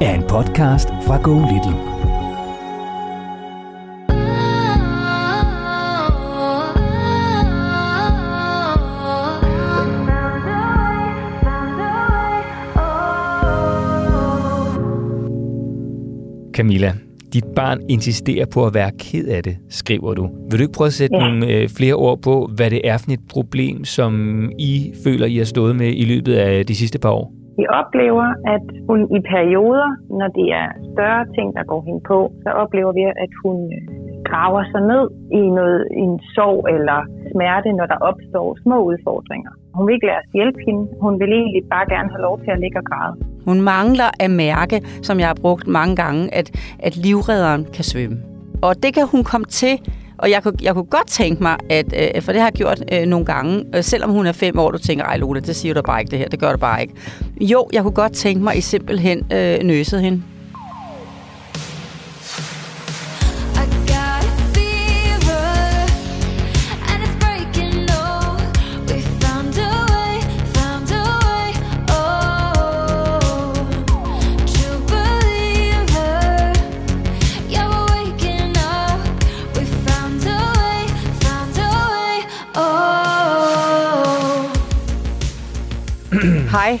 [0.00, 1.94] er en podcast fra Go Little.
[16.54, 16.94] Camilla,
[17.32, 20.28] dit barn insisterer på at være ked af det, skriver du.
[20.50, 21.28] Vil du ikke prøve at sætte ja.
[21.28, 25.36] nogle øh, flere ord på, hvad det er for et problem, som I føler, I
[25.36, 27.43] har stået med i løbet af de sidste par år?
[27.58, 32.18] Vi oplever, at hun i perioder, når det er større ting, der går hende på,
[32.44, 33.82] så oplever vi, at hun øh,
[34.30, 35.04] graver sig ned
[35.40, 36.98] i, noget, i en sorg eller
[37.32, 39.52] smerte, når der opstår små udfordringer.
[39.74, 40.82] Hun vil ikke lade os hjælpe hende.
[41.04, 43.14] Hun vil egentlig bare gerne have lov til at ligge og græde.
[43.48, 44.76] Hun mangler at mærke,
[45.08, 46.46] som jeg har brugt mange gange, at,
[46.86, 48.16] at livredderen kan svømme.
[48.66, 49.74] Og det kan hun komme til
[50.18, 52.84] og jeg kunne, jeg kunne godt tænke mig, at, øh, for det har jeg gjort
[52.92, 55.74] øh, nogle gange, øh, selvom hun er fem år, du tænker, ej Lola, det siger
[55.74, 56.94] du bare ikke det her, det gør du bare ikke.
[57.40, 60.22] Jo, jeg kunne godt tænke mig, at I simpelthen øh, nøsede hende.
[86.54, 86.80] Hej.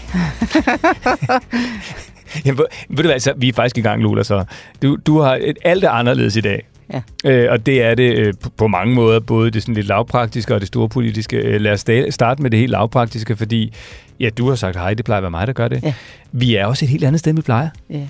[2.44, 4.44] Jamen, ved du hvad, så, vi er faktisk i gang, Lula, så
[4.82, 6.66] du, du har et, alt er anderledes i dag.
[6.92, 7.02] Ja.
[7.24, 10.54] Øh, og det er det øh, på, på mange måder, både det sådan lidt lavpraktiske
[10.54, 11.36] og det store politiske.
[11.36, 13.72] Øh, lad os starte med det helt lavpraktiske, fordi
[14.20, 15.82] ja, du har sagt hej, det plejer at være mig, der gør det.
[15.82, 15.94] Ja.
[16.32, 17.68] Vi er også et helt andet sted, vi plejer.
[17.90, 18.06] Ja.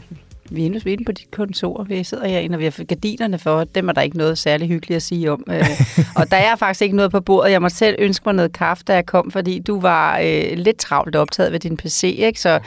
[0.50, 1.82] Vi er inde på dit kontor.
[1.82, 3.64] Vi sidder herinde, og vi har gardinerne for.
[3.64, 5.44] Dem er der ikke noget særligt hyggeligt at sige om.
[5.50, 5.64] Øh,
[6.16, 7.50] og der er faktisk ikke noget på bordet.
[7.50, 10.76] Jeg må selv ønske mig noget kaffe, da jeg kom, fordi du var øh, lidt
[10.76, 12.14] travlt optaget ved din PC.
[12.18, 12.40] Ikke?
[12.40, 12.60] Så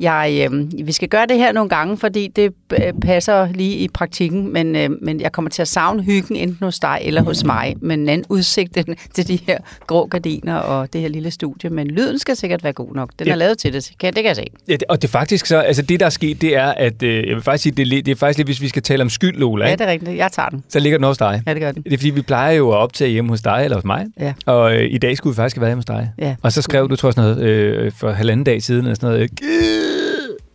[0.00, 3.88] jeg, øh, vi skal gøre det her nogle gange, fordi det øh, passer lige i
[3.88, 7.44] praktikken, men, øh, men jeg kommer til at savne hyggen enten hos dig eller hos
[7.44, 8.78] mig, men en anden udsigt
[9.14, 12.72] til de her grå gardiner og det her lille studie, men lyden skal sikkert være
[12.72, 13.10] god nok.
[13.18, 13.32] Den ja.
[13.32, 14.46] er lavet til det, kan, det kan jeg se.
[14.68, 17.28] Ja, det, og det faktisk så, altså det der er sket, det er, at øh,
[17.28, 19.36] jeg vil faktisk sige, det, det er faktisk lidt, hvis vi skal tale om skyld,
[19.36, 19.66] Lola.
[19.66, 20.16] Ja, det er rigtigt.
[20.16, 20.64] Jeg tager den.
[20.68, 21.42] Så ligger den hos dig.
[21.46, 21.82] Ja, det gør den.
[21.82, 24.34] Det er fordi, vi plejer jo at optage hjemme hos dig eller hos mig, ja.
[24.46, 26.10] og øh, i dag skulle vi faktisk have været hjemme hos dig.
[26.18, 26.34] Ja.
[26.42, 29.08] Og så skrev du, tror jeg, sådan noget, øh, for halvanden dag siden, eller sådan
[29.08, 29.30] noget,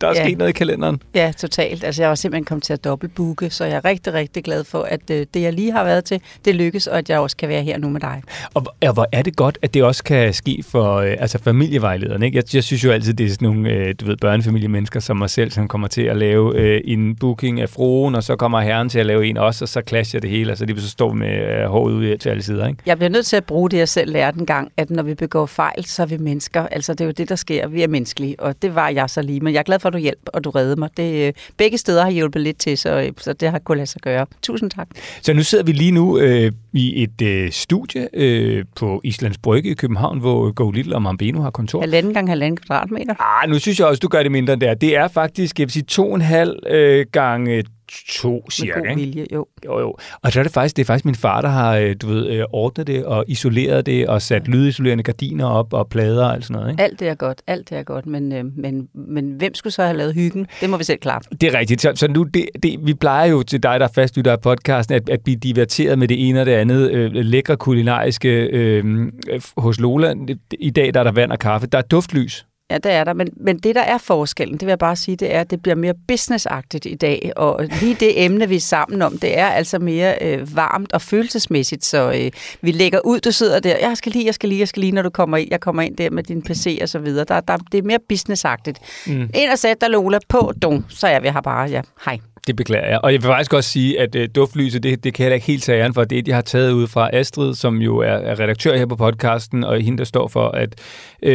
[0.04, 0.26] der er ja.
[0.26, 1.00] sket noget i kalenderen.
[1.14, 1.84] Ja, totalt.
[1.84, 4.82] Altså, jeg var simpelthen kommet til at dobbeltbooke, så jeg er rigtig, rigtig glad for,
[4.82, 7.48] at øh, det, jeg lige har været til, det lykkes, og at jeg også kan
[7.48, 8.22] være her nu med dig.
[8.54, 12.26] Og, og hvor er det godt, at det også kan ske for øh, altså familievejlederne.
[12.26, 12.36] Ikke?
[12.36, 15.30] Jeg, jeg synes jo altid, det er sådan nogle øh, du ved, børnefamiliemennesker som mig
[15.30, 18.88] selv, som kommer til at lave øh, en booking af fruen, og så kommer herren
[18.88, 21.12] til at lave en også, og så clasher det hele, og så lige så står
[21.12, 22.66] med øh, håret ud til alle sider.
[22.66, 22.78] Ikke?
[22.86, 25.14] Jeg bliver nødt til at bruge det, jeg selv lærte en gang, at når vi
[25.14, 26.66] begår fejl, så er vi mennesker.
[26.66, 27.66] Altså, det er jo det, der sker.
[27.66, 29.40] Vi er menneskelige, og det var jeg så lige.
[29.40, 30.88] Men jeg er glad for, du hjælper, og du redder mig.
[30.96, 33.86] Det, øh, begge steder har hjulpet lidt til, så, øh, så det har kunnet lade
[33.86, 34.26] sig gøre.
[34.42, 34.88] Tusind tak.
[35.22, 39.70] Så nu sidder vi lige nu øh, i et øh, studie øh, på Islands Brygge
[39.70, 41.80] i København, hvor Go Little og Mambeno har kontor.
[41.80, 43.14] Halvanden gange halvanden kvadratmeter.
[43.42, 44.74] Ah, nu synes jeg også, du gør det mindre end der.
[44.74, 47.64] Det er faktisk, jeg vil sige, to og en halv øh, gange
[48.08, 48.80] to, cirka.
[48.80, 49.46] Med god vilje, jo.
[49.64, 49.96] Jo, jo.
[50.22, 52.30] Og så er det faktisk, det er faktisk min far, der har øh, du ved,
[52.30, 56.44] øh, ordnet det og isoleret det og sat lydisolerende gardiner op og plader og alt
[56.44, 56.70] sådan noget.
[56.70, 56.82] Ikke?
[56.82, 59.82] Alt det er godt, alt det er godt, men, øh, men, men hvem skulle så
[59.82, 60.46] have lavet hyggen?
[60.60, 61.20] Det må vi selv klare.
[61.40, 61.80] Det er rigtigt.
[61.80, 64.94] Så, så nu, det, det, vi plejer jo til dig, der er fastlytter af podcasten,
[64.94, 69.12] at, at blive diverteret med det ene og det andet øh, lækre kulinariske øh,
[69.56, 70.14] hos Lola.
[70.60, 71.66] I dag der er der vand og kaffe.
[71.66, 72.46] Der er duftlys.
[72.70, 73.12] Ja, det er der.
[73.12, 75.62] Men, men det, der er forskellen, det vil jeg bare sige, det er, at det
[75.62, 77.32] bliver mere businessagtigt i dag.
[77.36, 81.02] Og lige det emne, vi er sammen om, det er altså mere øh, varmt og
[81.02, 81.84] følelsesmæssigt.
[81.84, 82.30] Så øh,
[82.60, 84.92] vi lægger ud, du sidder der, jeg skal lige, jeg skal lige, jeg skal lige,
[84.92, 85.48] når du kommer ind.
[85.50, 87.24] Jeg kommer ind der med din PC og så videre.
[87.24, 88.78] Der, der, det er mere businessagtigt.
[89.06, 89.30] Mm.
[89.34, 92.18] Ind og sæt dig, Lola, på, dun, så er vi her bare, ja, hej.
[92.46, 93.00] Det beklager jeg.
[93.02, 95.62] Og jeg vil faktisk også sige, at uh, duftlyset, det, det kan jeg ikke helt
[95.62, 96.04] tage æren for.
[96.04, 99.64] Det jeg har taget ud fra Astrid, som jo er, er redaktør her på podcasten,
[99.64, 100.80] og hende, der står for, at
[101.22, 101.30] uh,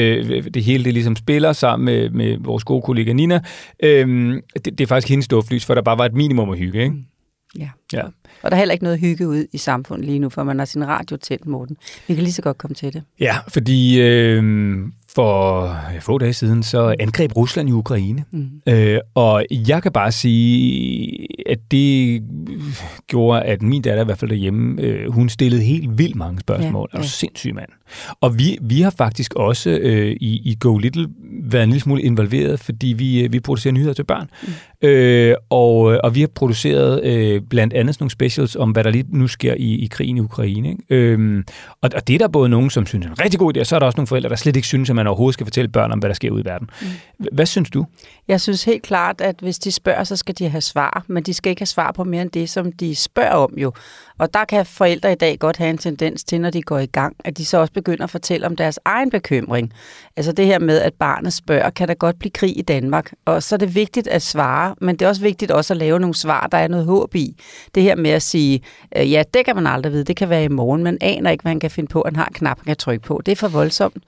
[0.53, 3.41] det hele det ligesom spiller sammen med, med vores gode kollega Nina.
[3.83, 6.83] Uh, det, det er faktisk hendes duftlys, for der bare var et minimum af hygge,
[6.83, 6.95] ikke?
[7.59, 7.69] Ja.
[7.93, 8.03] ja.
[8.41, 10.65] Og der er heller ikke noget hygge ud i samfundet lige nu, for man har
[10.65, 11.77] sin radio tændt, Morten.
[12.07, 13.03] Vi kan lige så godt komme til det.
[13.19, 14.43] Ja, fordi øh,
[15.15, 18.23] for få dage siden, så angreb Rusland i Ukraine.
[18.31, 18.49] Mm.
[18.67, 22.23] Øh, og jeg kan bare sige, at det
[23.07, 26.89] gjorde, at min datter, i hvert fald derhjemme, øh, hun stillede helt vildt mange spørgsmål.
[26.93, 26.99] Ja, ja.
[26.99, 27.69] Og sindssyg mand.
[28.21, 31.07] Og vi, vi har faktisk også øh, i, i Go Little
[31.43, 34.29] været en lille smule involveret, fordi vi, øh, vi producerer nyheder til børn.
[34.43, 34.87] Mm.
[34.87, 38.89] Øh, og, og vi har produceret øh, blandt andet sådan nogle specials om, hvad der
[38.89, 40.69] lige nu sker i, i krigen i Ukraine.
[40.69, 40.83] Ikke?
[40.89, 41.43] Øh,
[41.81, 43.65] og, og det er der både nogen, som synes er en rigtig god idé, og
[43.65, 45.67] så er der også nogle forældre, der slet ikke synes, at man overhovedet skal fortælle
[45.67, 46.69] børn om, hvad der sker ude i verden.
[46.81, 47.27] Mm.
[47.31, 47.85] Hvad synes du?
[48.27, 51.33] Jeg synes helt klart, at hvis de spørger, så skal de have svar, men de
[51.33, 53.71] skal ikke have svar på mere end det, som de spørger om jo.
[54.17, 56.85] Og der kan forældre i dag godt have en tendens til, når de går i
[56.85, 59.73] gang, at de så også begynder at fortælle om deres egen bekymring.
[60.15, 63.13] Altså det her med, at barnet spørger, kan der godt blive krig i Danmark?
[63.25, 65.99] Og så er det vigtigt at svare, men det er også vigtigt også at lave
[65.99, 67.35] nogle svar, der er noget håb i.
[67.75, 68.61] Det her med at sige,
[68.95, 71.41] øh, ja, det kan man aldrig vide, det kan være i morgen, man aner ikke,
[71.41, 73.21] hvad han kan finde på, han har en knap, han kan trykke på.
[73.25, 74.03] Det er for voldsomt.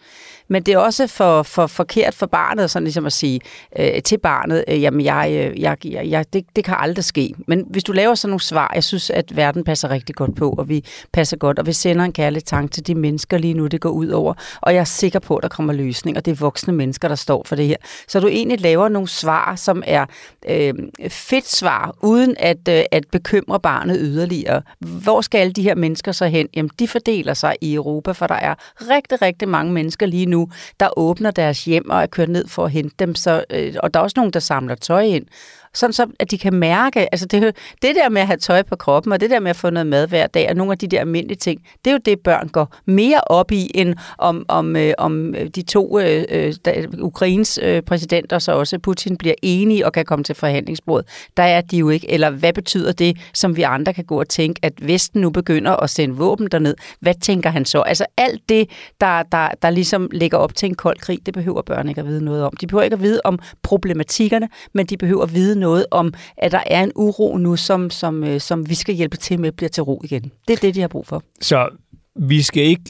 [0.51, 3.39] Men det er også for, for forkert for barnet, sådan ligesom at sige
[3.79, 7.33] øh, til barnet, øh, jamen jeg, øh, jeg, jeg, jeg, det, det kan aldrig ske.
[7.47, 10.49] Men hvis du laver sådan nogle svar, jeg synes, at verden passer rigtig godt på,
[10.57, 13.67] og vi passer godt, og vi sender en kærlig tanke til de mennesker lige nu,
[13.67, 14.33] det går ud over.
[14.61, 17.15] Og jeg er sikker på, at der kommer løsning, og det er voksne mennesker, der
[17.15, 17.77] står for det her.
[18.07, 20.05] Så du egentlig laver nogle svar, som er
[20.49, 20.73] øh,
[21.09, 24.61] fedt svar, uden at, øh, at bekymre barnet yderligere.
[24.79, 26.47] Hvor skal alle de her mennesker så hen?
[26.55, 28.55] Jamen, de fordeler sig i Europa, for der er
[28.89, 30.40] rigtig, rigtig mange mennesker lige nu,
[30.79, 33.15] der åbner deres hjem og er kørt ned for at hente dem.
[33.15, 35.25] Så, øh, og der er også nogen, der samler tøj ind
[35.73, 38.75] sådan så, at de kan mærke, altså det, det der med at have tøj på
[38.75, 40.87] kroppen, og det der med at få noget mad hver dag, og nogle af de
[40.87, 44.75] der almindelige ting, det er jo det, børn går mere op i, end om, om,
[44.75, 49.35] øh, om øh, de to øh, øh, da, Ukraines øh, præsidenter, så også Putin, bliver
[49.41, 51.07] enige og kan komme til forhandlingsbordet.
[51.37, 52.11] Der er de jo ikke.
[52.11, 55.71] Eller hvad betyder det, som vi andre kan gå og tænke, at Vesten nu begynder
[55.71, 56.75] at sende våben derned?
[56.99, 57.81] Hvad tænker han så?
[57.81, 58.69] Altså alt det,
[59.01, 62.07] der, der, der ligesom ligger op til en kold krig, det behøver børn ikke at
[62.07, 62.53] vide noget om.
[62.61, 66.51] De behøver ikke at vide om problematikkerne, men de behøver at vide noget om, at
[66.51, 69.69] der er en uro nu, som, som, øh, som vi skal hjælpe til med bliver
[69.69, 70.31] til ro igen.
[70.47, 71.23] Det er det, de har brug for.
[71.41, 71.69] Så
[72.15, 72.83] vi skal ikke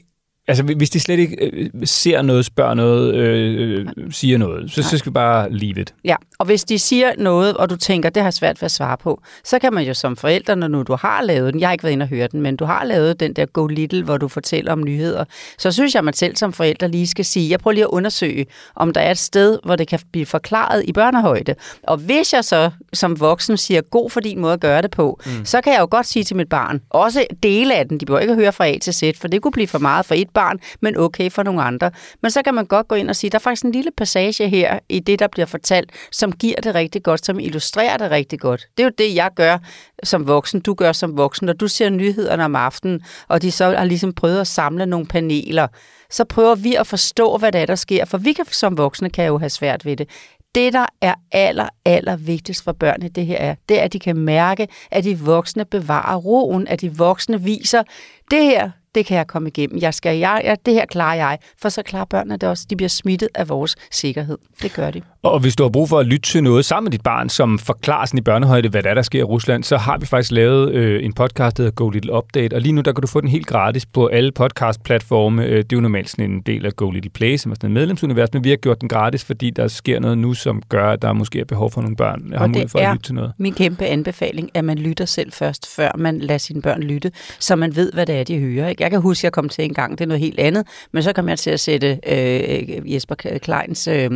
[0.47, 4.83] Altså, hvis de slet ikke øh, ser noget, spørger noget, øh, øh, siger noget, så,
[4.83, 5.93] så skal vi bare leave it.
[6.05, 8.97] Ja, og hvis de siger noget, og du tænker, det har svært ved at svare
[8.97, 11.73] på, så kan man jo som forældre, når nu du har lavet den, jeg har
[11.73, 14.17] ikke været inde og høre den, men du har lavet den der Go Little, hvor
[14.17, 15.25] du fortæller om nyheder,
[15.57, 17.89] så synes jeg, at man selv som forældre lige skal sige, jeg prøver lige at
[17.89, 18.45] undersøge,
[18.75, 21.55] om der er et sted, hvor det kan blive forklaret i børnehøjde.
[21.83, 25.19] Og hvis jeg så som voksen siger, god for din måde at gøre det på,
[25.25, 25.45] mm.
[25.45, 28.19] så kan jeg jo godt sige til mit barn, også dele af den, de behøver
[28.19, 30.29] ikke at høre fra A til Z, for det kunne blive for meget for et
[30.33, 31.91] barn, men okay for nogle andre.
[32.21, 34.49] Men så kan man godt gå ind og sige, der er faktisk en lille passage
[34.49, 38.39] her i det, der bliver fortalt, som giver det rigtig godt, som illustrerer det rigtig
[38.39, 38.67] godt.
[38.77, 39.57] Det er jo det, jeg gør
[40.03, 43.75] som voksen, du gør som voksen, når du ser nyhederne om aftenen, og de så
[43.77, 45.67] har ligesom prøvet at samle nogle paneler,
[46.09, 49.09] så prøver vi at forstå, hvad der er, der sker, for vi kan som voksne
[49.09, 50.07] kan jo have svært ved det
[50.55, 53.93] det, der er aller, aller vigtigst for børn i det her er, det er, at
[53.93, 57.83] de kan mærke, at de voksne bevarer roen, at de voksne viser,
[58.31, 59.81] det her, det kan jeg komme igennem.
[59.81, 62.65] Jeg skal, jeg, jeg, det her klarer jeg, for så klarer børnene det også.
[62.69, 64.37] De bliver smittet af vores sikkerhed.
[64.61, 65.01] Det gør de.
[65.23, 67.59] Og hvis du har brug for at lytte til noget sammen med dit barn, som
[67.59, 70.31] forklarer sådan i børnehøjde, hvad der, er, der sker i Rusland, så har vi faktisk
[70.31, 73.07] lavet øh, en podcast, der hedder Go Little Update, og lige nu der kan du
[73.07, 75.43] få den helt gratis på alle podcast-platforme.
[75.43, 77.69] Øh, det er jo normalt sådan en del af Go Little Play, som er sådan
[77.69, 80.89] en medlemsunivers, men vi har gjort den gratis, fordi der sker noget nu, som gør,
[80.89, 83.15] at der måske er behov for nogle børn, der har mulighed for at lytte til
[83.15, 83.33] noget.
[83.37, 87.55] min kæmpe anbefaling, at man lytter selv først, før man lader sine børn lytte, så
[87.55, 88.69] man ved, hvad det er, de hører.
[88.69, 88.83] Ikke?
[88.83, 91.03] Jeg kan huske, at jeg kom til en gang, det er noget helt andet, men
[91.03, 94.11] så kom jeg til at sætte øh, Jesper Kleins øh,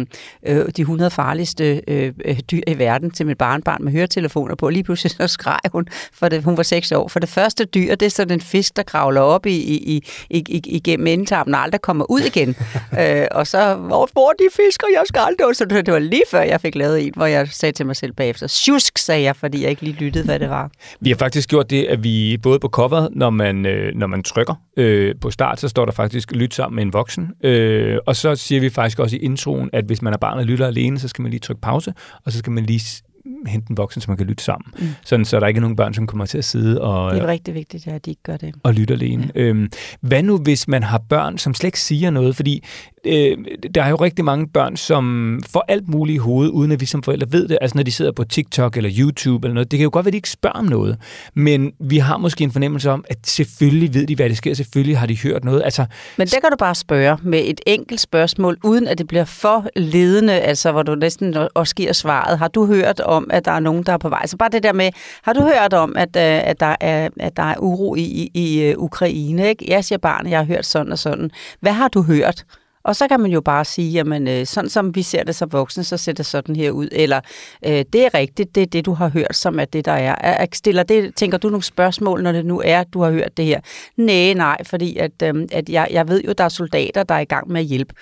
[0.48, 4.66] øh, De 100 farligste øh, øh, dyr i verden til mit barnbarn med høretelefoner på,
[4.66, 7.08] og lige pludselig så skreg hun, for det, hun var seks år.
[7.08, 10.44] For det første dyr, det er sådan en fisk, der kravler op i, i, i,
[10.48, 12.50] i, igennem endetarmen og aldrig kommer ud igen.
[13.00, 15.56] øh, og så, hvor bor de fisker, jeg skal aldrig.
[15.56, 17.96] Så det, det var lige før, jeg fik lavet en, hvor jeg sagde til mig
[17.96, 20.70] selv bagefter, sjusk, sagde jeg, fordi jeg ikke lige lyttede, hvad det var.
[21.00, 24.24] Vi har faktisk gjort det, at vi både på coveret, når man, øh, når man
[24.24, 27.28] trykker, øh, på start, så står der faktisk lyt sammen med en voksen.
[27.44, 30.46] Øh, og så siger vi faktisk også i introen, at hvis man er barn og
[30.46, 33.04] lytter alene, så skal man lige trykke pause, og så skal man lige
[33.48, 34.74] hente en voksen, så man kan lytte sammen.
[34.80, 34.88] Mm.
[35.04, 37.14] Sådan, så der ikke er nogen børn, som kommer til at sidde og...
[37.14, 38.56] Det er rigtig vigtigt, at de ikke gør det.
[38.64, 39.32] Og lytte alene.
[39.36, 39.42] Ja.
[39.42, 39.70] Øhm,
[40.02, 42.36] hvad nu, hvis man har børn, som slet ikke siger noget?
[42.36, 42.64] Fordi
[43.06, 43.38] øh,
[43.76, 46.86] der er jo rigtig mange børn, som får alt muligt i hovedet, uden at vi
[46.86, 47.58] som forældre ved det.
[47.62, 49.72] Altså når de sidder på TikTok eller YouTube eller noget.
[49.72, 50.98] Det kan jo godt være, at de ikke spørger om noget.
[51.34, 54.54] Men vi har måske en fornemmelse om, at selvfølgelig ved de, hvad det sker.
[54.54, 55.62] Selvfølgelig har de hørt noget.
[55.64, 55.86] Altså,
[56.18, 59.66] Men det kan du bare spørge med et enkelt spørgsmål, uden at det bliver for
[59.76, 62.38] ledende, altså hvor du næsten også giver svaret.
[62.40, 64.28] Har du hørt om, at der er nogen, der er på vej?
[64.28, 64.90] Så bare det der med,
[65.24, 68.32] har du hørt om, at, øh, at, der, er, at der er uro i, i,
[68.34, 69.50] i øh, Ukraine?
[69.50, 69.66] Ikke?
[69.68, 71.32] Jeg siger barn, jeg har hørt sådan og sådan.
[71.60, 72.46] Hvad har du hørt?
[72.86, 75.52] Og så kan man jo bare sige, jamen øh, sådan som vi ser det som
[75.52, 76.88] voksne, så ser det sådan her ud.
[76.92, 77.22] Eller
[77.66, 80.16] øh, det er rigtigt, det er det, du har hørt, som er det, der er.
[80.22, 83.38] er stiller det, tænker du nogle spørgsmål, når det nu er, at du har hørt
[83.38, 83.60] det her?
[83.98, 87.20] Nej, nej, fordi at, øh, at jeg, jeg ved jo, der er soldater, der er
[87.20, 87.96] i gang med at hjælpe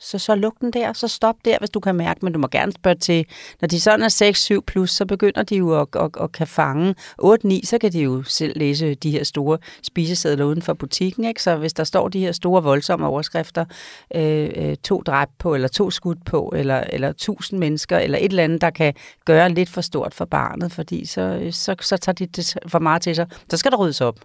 [0.00, 2.46] så, så luk den der, så stop der, hvis du kan mærke, men du må
[2.46, 3.26] gerne spørge til,
[3.60, 6.94] når de sådan er 6-7 plus, så begynder de jo at, at, at kan fange
[7.22, 11.42] 8-9, så kan de jo selv læse de her store spisesedler uden for butikken, ikke?
[11.42, 13.64] så hvis der står de her store voldsomme overskrifter,
[14.14, 18.30] øh, øh to dræb på, eller to skud på, eller, eller tusind mennesker, eller et
[18.30, 21.96] eller andet, der kan gøre lidt for stort for barnet, fordi så, øh, så, så
[21.96, 24.20] tager de det for meget til sig, så skal der ryddes op.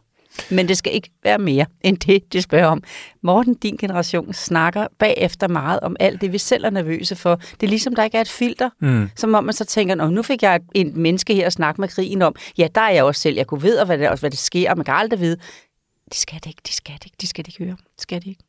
[0.52, 2.84] Men det skal ikke være mere end det, de spørger om.
[3.22, 7.36] Morten, din generation, snakker bagefter meget om alt det, vi selv er nervøse for.
[7.36, 8.70] Det er ligesom, der ikke er et filter.
[8.80, 9.10] Mm.
[9.16, 12.22] Som om man så tænker, nu fik jeg en menneske her at snakke med krigen
[12.22, 12.36] om.
[12.58, 13.36] Ja, der er jeg også selv.
[13.36, 15.38] Jeg kunne vide, hvad det, hvad det sker, og man kan aldrig vide.
[16.06, 17.78] Det skal det ikke, det skal det ikke, det skal det ikke høre.
[17.96, 18.44] Det skal det ikke.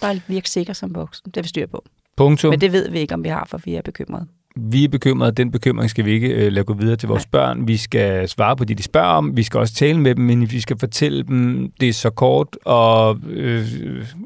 [0.00, 1.30] Bare virke sikker som voksen.
[1.30, 1.84] Det er vi styr på.
[2.16, 2.50] Punktum.
[2.50, 4.26] Men det ved vi ikke, om vi har, for vi er bekymrede
[4.56, 7.30] vi er bekymrede, den bekymring skal vi ikke øh, lade gå videre til vores Nej.
[7.30, 7.68] børn.
[7.68, 9.36] Vi skal svare på det, de spørger om.
[9.36, 13.18] Vi skal også tale med dem, men vi skal fortælle dem det så kort og
[13.26, 13.66] øh,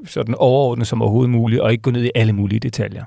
[0.06, 3.04] sådan overordnet som overhovedet muligt, og ikke gå ned i alle mulige detaljer.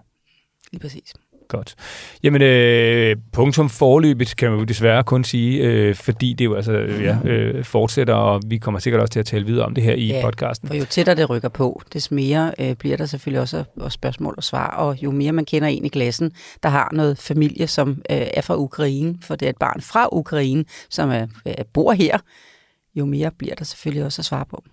[0.71, 1.13] Lige præcis.
[1.53, 1.75] Godt.
[2.23, 6.71] Jamen, øh, punktum forløbet kan man jo desværre kun sige, øh, fordi det jo altså
[6.73, 9.93] ja, øh, fortsætter, og vi kommer sikkert også til at tale videre om det her
[9.93, 10.67] i ja, podcasten.
[10.67, 14.33] for jo tættere det rykker på, des mere øh, bliver der selvfølgelig også, også spørgsmål
[14.37, 16.31] og svar, og jo mere man kender en i klassen,
[16.63, 20.07] der har noget familie, som øh, er fra Ukraine, for det er et barn fra
[20.11, 22.17] Ukraine, som er, øh, bor her,
[22.95, 24.63] jo mere bliver der selvfølgelig også at svare på.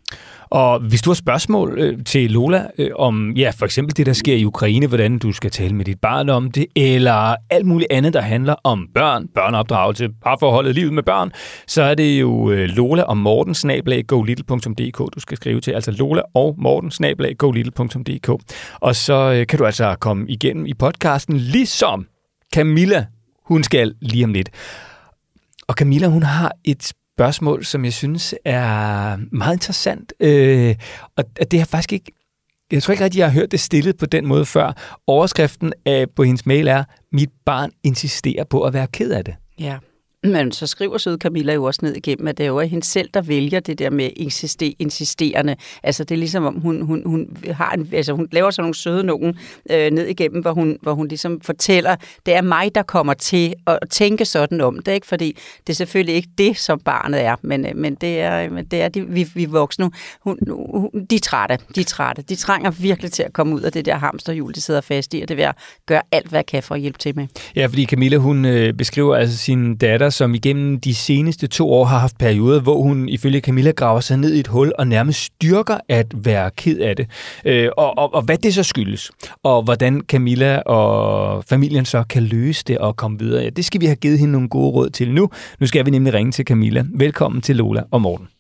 [0.51, 4.13] Og hvis du har spørgsmål øh, til Lola øh, om, ja, for eksempel det, der
[4.13, 7.93] sker i Ukraine, hvordan du skal tale med dit barn om det, eller alt muligt
[7.93, 11.33] andet, der handler om børn, børneopdragelse, parforholdet, livet med børn,
[11.67, 15.71] så er det jo øh, Lola og Morten, snablag, golittle.dk, du skal skrive til.
[15.71, 18.29] Altså Lola og Morten, snablag, golittle.dk.
[18.75, 22.07] Og så øh, kan du altså komme igennem i podcasten, ligesom
[22.55, 23.07] Camilla,
[23.45, 24.51] hun skal lige om lidt.
[25.69, 30.13] Og Camilla, hun har et spørgsmål, som jeg synes er meget interessant.
[30.21, 30.75] Øh,
[31.17, 32.13] og det har faktisk ikke
[32.73, 34.73] jeg tror ikke rigtig, jeg har hørt det stillet på den måde før.
[35.07, 39.35] Overskriften af, på hendes mail er, mit barn insisterer på at være ked af det.
[39.59, 39.79] Ja.
[40.25, 43.09] Men så skriver søde Camilla jo også ned igennem, at det er jo hende selv,
[43.15, 45.57] der vælger det der med insister, insisterende.
[45.83, 48.75] Altså det er ligesom om, hun, hun, hun, har en, altså, hun laver sådan nogle
[48.75, 49.39] søde nogen
[49.71, 51.97] øh, ned igennem, hvor hun, hvor hun ligesom fortæller,
[52.27, 54.93] det er mig, der kommer til at tænke sådan om det.
[54.93, 55.07] Ikke?
[55.07, 55.37] Fordi
[55.67, 58.65] det er selvfølgelig ikke det, som barnet er, men, øh, men det er, øh, men
[58.65, 59.91] det er de, vi, vi voksne.
[60.21, 62.23] Hun, hun, de er trætte, de er trætte.
[62.23, 65.21] De trænger virkelig til at komme ud af det der hamsterhjul, de sidder fast i,
[65.21, 65.55] og det vil jeg
[65.87, 67.27] gøre alt, hvad jeg kan for at hjælpe til med.
[67.57, 71.85] Ja, fordi Camilla, hun øh, beskriver altså sin datter som igennem de seneste to år
[71.85, 75.21] har haft perioder, hvor hun ifølge Camilla graver sig ned i et hul og nærmest
[75.21, 77.07] styrker at være ked af det.
[77.45, 79.11] Øh, og, og, og hvad det så skyldes,
[79.43, 83.43] og hvordan Camilla og familien så kan løse det og komme videre.
[83.43, 85.31] Ja, det skal vi have givet hende nogle gode råd til nu.
[85.61, 86.85] Nu skal vi nemlig ringe til Camilla.
[86.95, 88.40] Velkommen til Lola og Morten.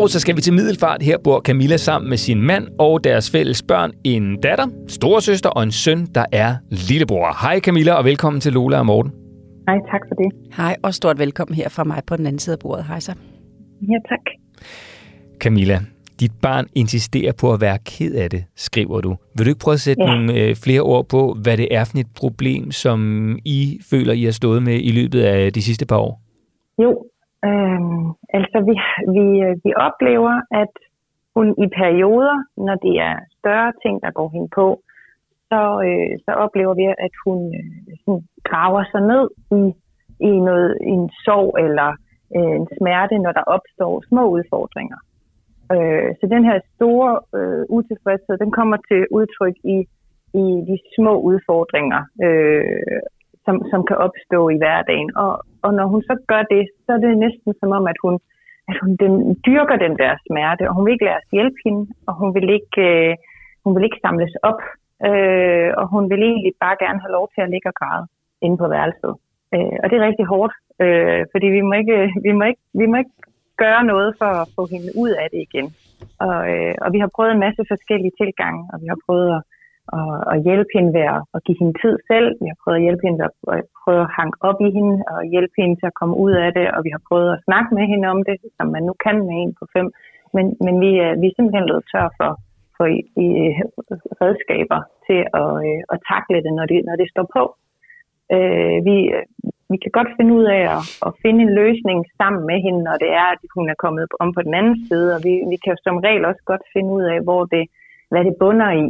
[0.00, 1.02] Og så skal vi til Middelfart.
[1.02, 3.92] Her bor Camilla sammen med sin mand og deres fælles børn.
[4.04, 7.36] En datter, storesøster og en søn, der er lillebror.
[7.42, 9.12] Hej Camilla, og velkommen til Lola og Morten.
[9.68, 10.56] Hej, tak for det.
[10.56, 12.84] Hej, og stort velkommen her fra mig på den anden side af bordet.
[12.84, 13.12] Hej så.
[13.82, 14.24] Ja, tak.
[15.40, 15.80] Camilla,
[16.20, 19.16] dit barn insisterer på at være ked af det, skriver du.
[19.36, 20.14] Vil du ikke prøve at sætte ja.
[20.14, 22.98] nogle øh, flere ord på, hvad det er for et problem, som
[23.44, 26.20] I føler, I har stået med i løbet af de sidste par år?
[26.82, 27.04] Jo,
[27.48, 28.06] Øhm,
[28.38, 28.74] altså, vi,
[29.14, 29.24] vi,
[29.64, 30.74] vi oplever, at
[31.34, 34.66] hun i perioder, når det er større ting, der går hende på,
[35.50, 39.24] så, øh, så oplever vi, at hun øh, sådan, graver sig ned
[39.58, 39.62] i,
[40.28, 41.90] i, noget, i en sorg eller
[42.36, 44.98] øh, en smerte, når der opstår små udfordringer.
[45.74, 49.78] Øh, så den her store øh, utilfredshed, den kommer til udtryk i,
[50.42, 52.02] i de små udfordringer.
[52.26, 53.00] Øh,
[53.50, 55.10] som, som kan opstå i hverdagen.
[55.22, 55.32] Og,
[55.64, 58.14] og når hun så gør det, så er det næsten som om, at hun,
[58.70, 59.14] at hun den,
[59.46, 62.48] dyrker den der smerte, og hun vil ikke lade os hjælpe hende, og hun vil
[62.58, 63.12] ikke, øh,
[63.64, 64.60] hun vil ikke samles op,
[65.08, 68.06] øh, og hun vil egentlig bare gerne have lov til at ligge og græde.
[68.46, 69.14] inde på værelset.
[69.54, 72.86] Øh, og det er rigtig hårdt, øh, fordi vi må, ikke, vi, må ikke, vi
[72.90, 73.16] må ikke
[73.64, 75.66] gøre noget for at få hende ud af det igen.
[76.26, 79.42] Og, øh, og vi har prøvet en masse forskellige tilgange, og vi har prøvet at,
[79.98, 82.28] at, at hjælpe hende ved at, at give hende tid selv.
[82.42, 84.96] Vi har prøvet at hjælpe hende ved at, at prøve at hanke op i hende
[85.12, 86.66] og hjælpe hende til at komme ud af det.
[86.74, 89.36] Og vi har prøvet at snakke med hende om det, som man nu kan med
[89.42, 89.86] en på fem.
[90.36, 92.30] Men, men vi, øh, vi er simpelthen løbet tør for,
[92.76, 93.54] for i, i øh,
[94.22, 97.42] redskaber til at, øh, at takle det, når det, når det står på.
[98.34, 98.96] Øh, vi,
[99.72, 102.96] vi kan godt finde ud af at, at finde en løsning sammen med hende, når
[103.02, 105.08] det er, at hun er kommet om på den anden side.
[105.16, 107.64] Og vi, vi kan som regel også godt finde ud af, hvor det,
[108.10, 108.86] hvad det bunder i,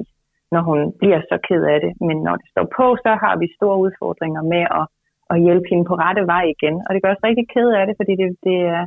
[0.54, 1.92] når hun bliver så ked af det.
[2.09, 4.85] Men når det står på, så har vi store udfordringer med at,
[5.33, 6.76] at hjælpe hende på rette vej igen.
[6.87, 8.85] Og det gør os rigtig ked af det, fordi det, det er,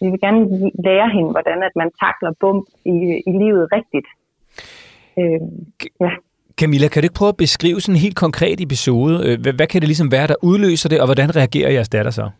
[0.00, 0.40] vi vil gerne
[0.88, 2.58] lære hende, hvordan at man takler bum
[2.94, 2.96] i,
[3.30, 4.08] i livet rigtigt.
[5.20, 5.40] Øh,
[6.04, 6.12] ja.
[6.60, 9.14] Camilla, kan du ikke prøve at beskrive sådan en helt konkret episode?
[9.26, 12.10] Øh, hvad, hvad kan det ligesom være, der udløser det, og hvordan reagerer jeres datter
[12.10, 12.30] så?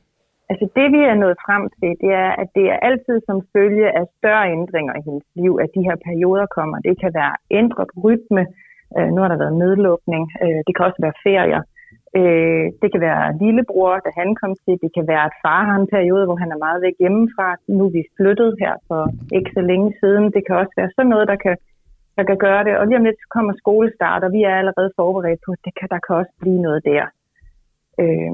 [0.52, 3.88] Altså det, vi er nået frem til, det er, at det er altid som følge
[4.00, 6.76] af større ændringer i hendes liv, at de her perioder kommer.
[6.88, 8.42] Det kan være ændret rytme,
[8.97, 11.62] øh, nu har der været nedlukning, øh, det kan også være ferier.
[12.18, 14.75] Øh, det kan være lillebror, da han kom til.
[14.85, 17.49] Det kan være, at far har en periode, hvor han er meget væk hjemmefra.
[17.78, 19.02] Nu er vi flyttet her for
[19.37, 20.25] ikke så længe siden.
[20.35, 21.56] Det kan også være sådan noget, der kan
[22.16, 22.78] der kan gøre det.
[22.78, 25.88] Og lige om lidt kommer skolestart, og vi er allerede forberedt på, at det kan,
[25.94, 27.04] der kan også blive noget der.
[28.02, 28.32] Øh,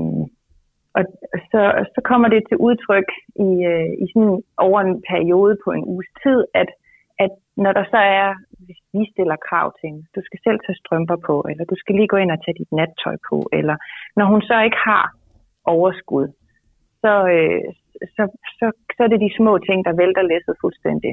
[0.96, 1.02] og
[1.50, 1.62] så,
[1.94, 3.08] så kommer det til udtryk
[3.48, 6.70] i, øh, i sådan over en periode på en uges tid, at,
[7.24, 7.32] at
[7.64, 8.28] når der så er,
[8.66, 11.94] hvis vi stiller krav til hende, du skal selv tage strømper på, eller du skal
[11.94, 13.76] lige gå ind og tage dit nattøj på, eller
[14.18, 15.06] når hun så ikke har
[15.64, 16.26] overskud,
[17.02, 17.64] så, øh,
[18.16, 18.22] så,
[18.58, 18.66] så,
[18.96, 21.12] så er det de små ting, der vælter læsset fuldstændig.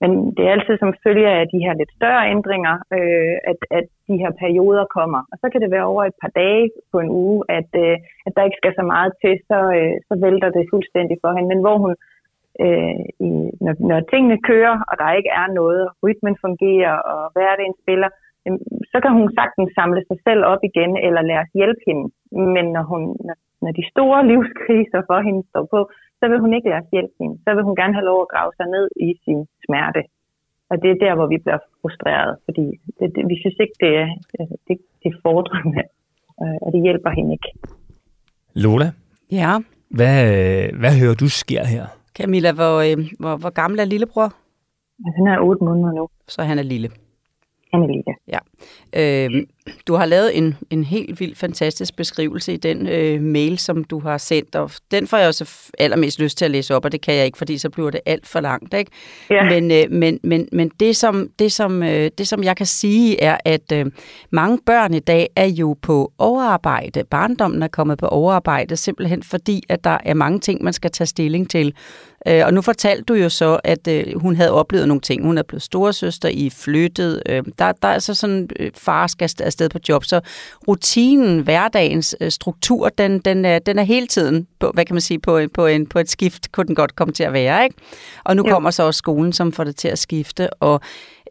[0.00, 3.86] Men det er altid som følge af de her lidt større ændringer, øh, at, at
[4.08, 5.20] de her perioder kommer.
[5.32, 8.32] Og så kan det være over et par dage på en uge, at, øh, at
[8.36, 11.48] der ikke skal så meget til, så, øh, så vælter det fuldstændig for hende.
[11.52, 11.92] Men hvor hun,
[12.64, 13.30] øh, i,
[13.64, 18.10] når, når tingene kører, og der ikke er noget, rytmen fungerer, og hverdagen spiller,
[18.46, 18.58] øh,
[18.92, 22.06] så kan hun sagtens samle sig selv op igen, eller lade os hjælpe hende.
[22.54, 25.80] Men når, hun, når, når de store livskriser for hende står på,
[26.26, 27.36] så vil hun ikke lade os hjælpe hende.
[27.44, 30.02] Så vil hun gerne have lov at grave sig ned i sin smerte.
[30.70, 32.64] Og det er der, hvor vi bliver frustreret, fordi
[32.98, 34.08] det, det, vi synes ikke, det er,
[34.66, 35.82] det, det er fordrende,
[36.42, 37.50] øh, og det hjælper hende ikke.
[38.64, 38.88] Lola?
[39.40, 39.52] Ja?
[39.98, 40.16] Hvad,
[40.80, 41.84] hvad hører du sker her?
[42.18, 44.28] Camilla, hvor, øh, hvor, hvor gammel er lillebror?
[45.16, 46.08] Han er 8 måneder nu.
[46.34, 46.88] Så han er lille.
[47.76, 48.10] Annelise.
[48.28, 48.38] Ja.
[48.92, 49.30] Øh,
[49.86, 54.00] du har lavet en, en helt vild, fantastisk beskrivelse i den øh, mail, som du
[54.00, 57.00] har sendt, og den får jeg også allermest lyst til at læse op, og det
[57.00, 58.74] kan jeg ikke, fordi så bliver det alt for langt.
[58.74, 58.90] Ikke?
[59.30, 59.44] Ja.
[59.44, 63.22] Men, øh, men, men, men det, som, det, som, øh, det, som jeg kan sige,
[63.22, 63.86] er, at øh,
[64.30, 67.04] mange børn i dag er jo på overarbejde.
[67.04, 71.06] Barndommen er kommet på overarbejde, simpelthen fordi, at der er mange ting, man skal tage
[71.06, 71.74] stilling til.
[72.28, 75.24] Øh, og nu fortalte du jo så, at øh, hun havde oplevet nogle ting.
[75.24, 77.22] Hun er blevet storesøster, I flyttet.
[77.26, 80.04] Øh, der, der er så sådan, øh, far skal afsted på job.
[80.04, 80.20] Så
[80.68, 85.00] rutinen, hverdagens øh, struktur, den, den, er, den er hele tiden, på, hvad kan man
[85.00, 87.64] sige, på, på, en, på et skift, kunne den godt komme til at være.
[87.64, 87.76] ikke?
[88.24, 88.52] Og nu jo.
[88.52, 90.52] kommer så også skolen, som får det til at skifte.
[90.62, 90.80] Og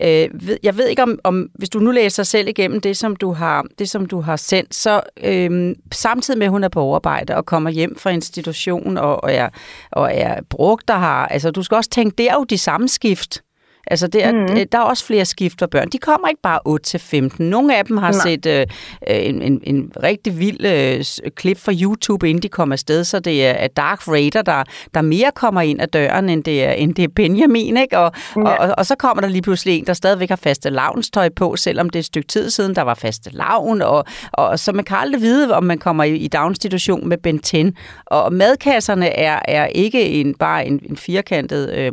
[0.02, 0.30] øh,
[0.64, 3.66] jeg ved ikke, om, om hvis du nu læser selv igennem det, som du har,
[3.80, 7.46] det, som du har sendt, så øh, samtidig med, at hun er på overarbejde og
[7.46, 9.50] kommer hjem fra institution og, og, er,
[9.92, 12.88] og er brugt, der har, altså du skal også tænke, det er jo de samme
[12.88, 13.42] skift,
[13.88, 14.68] Altså, det er, mm.
[14.72, 15.90] der er også flere skift for børn.
[15.90, 17.50] De kommer ikke bare 8 til 15.
[17.50, 18.22] Nogle af dem har Nej.
[18.24, 18.66] set øh,
[19.08, 23.46] en, en, en rigtig vild øh, klip fra YouTube, inden de kommer afsted, så det
[23.46, 27.04] er Dark Raider, der, der mere kommer ind ad døren, end det er, end det
[27.04, 27.78] er Benjamin.
[27.78, 27.98] Ikke?
[27.98, 28.42] Og, ja.
[28.42, 31.56] og, og, og så kommer der lige pludselig en, der stadigvæk har faste lavnstøj på,
[31.56, 33.82] selvom det er et stykke tid siden, der var faste lavn.
[33.82, 37.40] Og, og så man kan aldrig vide, om man kommer i, i daginstitution med Ben
[37.40, 37.66] 10.
[38.06, 41.92] Og madkasserne er, er ikke en, bare en, en firkantet øh,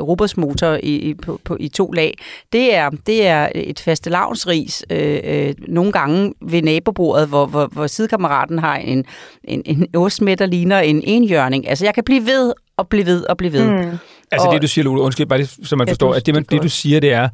[0.00, 2.18] robotsmotor i, i på, på, i to lag,
[2.52, 7.66] det er, det er et faste lavnsris, øh, øh, nogle gange ved nabobordet, hvor, hvor,
[7.66, 9.04] hvor sidekammeraten har en,
[9.44, 11.68] en, en ost med, der ligner en enhjørning.
[11.68, 13.70] Altså, jeg kan blive ved og blive ved og blive ved.
[13.70, 13.98] Mm.
[14.32, 16.44] Altså og, det, du siger, Lule, undskyld, bare det, så man forstår, at det, man,
[16.50, 17.28] det, du siger, det er,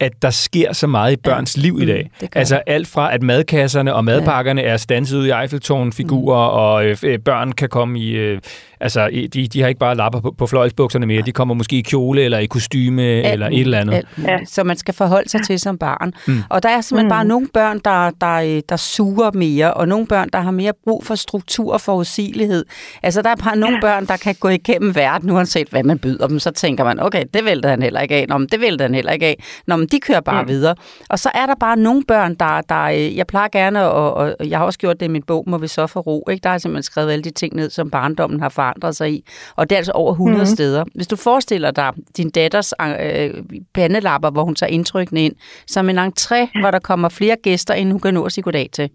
[0.00, 1.62] at der sker så meget i børns ja.
[1.62, 2.10] liv i dag.
[2.20, 4.68] Mm, altså alt fra, at madkasserne og madpakkerne ja.
[4.68, 6.56] er stanset ud i Eiffeltårn-figurer, mm.
[6.56, 8.10] og øh, børn kan komme i...
[8.10, 8.40] Øh,
[8.82, 11.22] Altså, de, de har ikke bare lapper på, på fløjlsbukserne mere.
[11.22, 13.94] De kommer måske i kjole eller i kostyme alt, eller et eller andet.
[13.94, 14.38] Alt, ja.
[14.44, 16.12] Så man skal forholde sig til som barn.
[16.26, 16.38] Mm.
[16.48, 17.10] Og der er simpelthen mm.
[17.10, 21.04] bare nogle børn, der, der, der suger mere, og nogle børn, der har mere brug
[21.04, 22.64] for struktur og forudsigelighed.
[23.02, 26.26] Altså, der er bare nogle børn, der kan gå igennem verden, uanset hvad man byder
[26.26, 26.38] dem.
[26.38, 28.26] Så tænker man, okay, det vælter han heller ikke af.
[28.28, 29.42] Nå, men det vælter han heller ikke af.
[29.66, 30.48] Nå, men de kører bare mm.
[30.48, 30.74] videre.
[31.08, 34.58] Og så er der bare nogle børn, der, der jeg plejer gerne, og, og jeg
[34.58, 36.24] har også gjort det i min bog, Må vi så få ro.
[36.30, 36.42] Ikke?
[36.42, 39.24] Der har jeg simpelthen skrevet alle de ting ned, som barndommen har forandret sig i.
[39.56, 40.46] Og det er altså over 100 mm.
[40.46, 40.84] steder.
[40.94, 43.34] Hvis du forestiller dig din datters øh,
[43.74, 45.34] pandelapper, hvor hun tager indtrykkene ind,
[45.66, 48.68] som en entré, hvor der kommer flere gæster, end hun kan nå at sige goddag
[48.72, 48.90] til.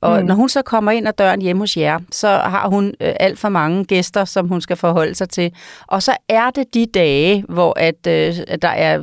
[0.00, 0.26] Og mm.
[0.26, 3.38] når hun så kommer ind ad døren hjemme hos jer, så har hun øh, alt
[3.38, 5.52] for mange gæster, som hun skal forholde sig til.
[5.86, 9.02] Og så er det de dage, hvor at, øh, der er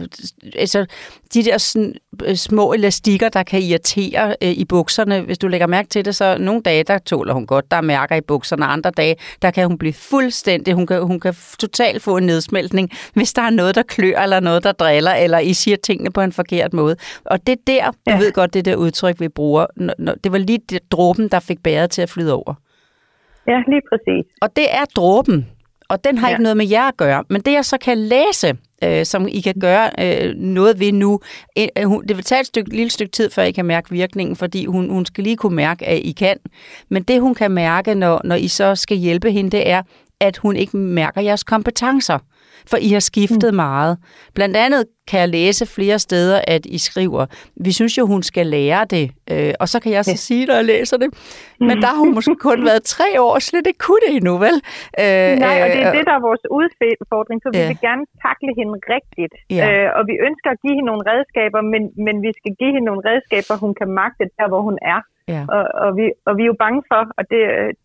[0.55, 0.85] altså,
[1.33, 1.93] de der sådan,
[2.25, 5.21] øh, små elastikker, der kan irritere øh, i bukserne.
[5.21, 7.71] Hvis du lægger mærke til det, så nogle dage, der tåler hun godt.
[7.71, 8.65] Der er mærker i bukserne.
[8.65, 10.73] Andre dage, der kan hun blive fuldstændig...
[10.73, 14.39] Hun kan, hun kan totalt få en nedsmeltning, hvis der er noget, der klør, eller
[14.39, 16.95] noget, der driller, eller I siger tingene på en forkert måde.
[17.25, 18.13] Og det der, ja.
[18.13, 19.65] du ved godt, det der udtryk, vi bruger,
[20.23, 22.53] det var lige det, dråben, der fik bæret til at flyde over.
[23.47, 24.31] Ja, lige præcis.
[24.41, 25.47] Og det er dråben,
[25.89, 26.33] og den har ja.
[26.33, 27.23] ikke noget med jer at gøre.
[27.29, 31.19] Men det, jeg så kan læse, øh, som I kan gøre øh, noget ved nu,
[31.57, 31.67] øh,
[32.07, 34.89] det vil tage et stykke, lille stykke tid, før I kan mærke virkningen, fordi hun,
[34.89, 36.37] hun skal lige kunne mærke, at I kan.
[36.89, 39.81] Men det, hun kan mærke, når, når I så skal hjælpe hende, det er,
[40.19, 42.19] at hun ikke mærker jeres kompetencer
[42.69, 43.55] for I har skiftet mm.
[43.55, 43.93] meget.
[44.35, 47.23] Blandt andet kan jeg læse flere steder, at I skriver,
[47.65, 50.25] vi synes jo, hun skal lære det, øh, og så kan jeg så ja.
[50.27, 51.09] sige, når jeg læser det,
[51.67, 54.33] men der har hun måske kun været tre år, og slet ikke kunne det endnu,
[54.45, 54.55] vel?
[55.03, 57.67] Øh, Nej, og det er øh, det, der er vores udfordring, så vi ja.
[57.71, 59.63] vil gerne takle hende rigtigt, ja.
[59.67, 62.87] øh, og vi ønsker at give hende nogle redskaber, men, men vi skal give hende
[62.89, 64.99] nogle redskaber, hun kan magte der, hvor hun er.
[65.33, 65.43] Ja.
[65.55, 67.41] Og, og, vi, og vi er jo bange for, og det,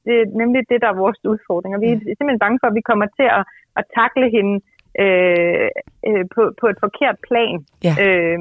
[0.07, 2.79] det er nemlig det, der er vores udfordring, og vi er simpelthen bange for, at
[2.79, 3.42] vi kommer til at,
[3.79, 4.55] at takle hende
[5.02, 5.68] øh,
[6.09, 7.57] øh, på, på et forkert plan.
[7.87, 7.94] Ja.
[8.04, 8.38] Øh,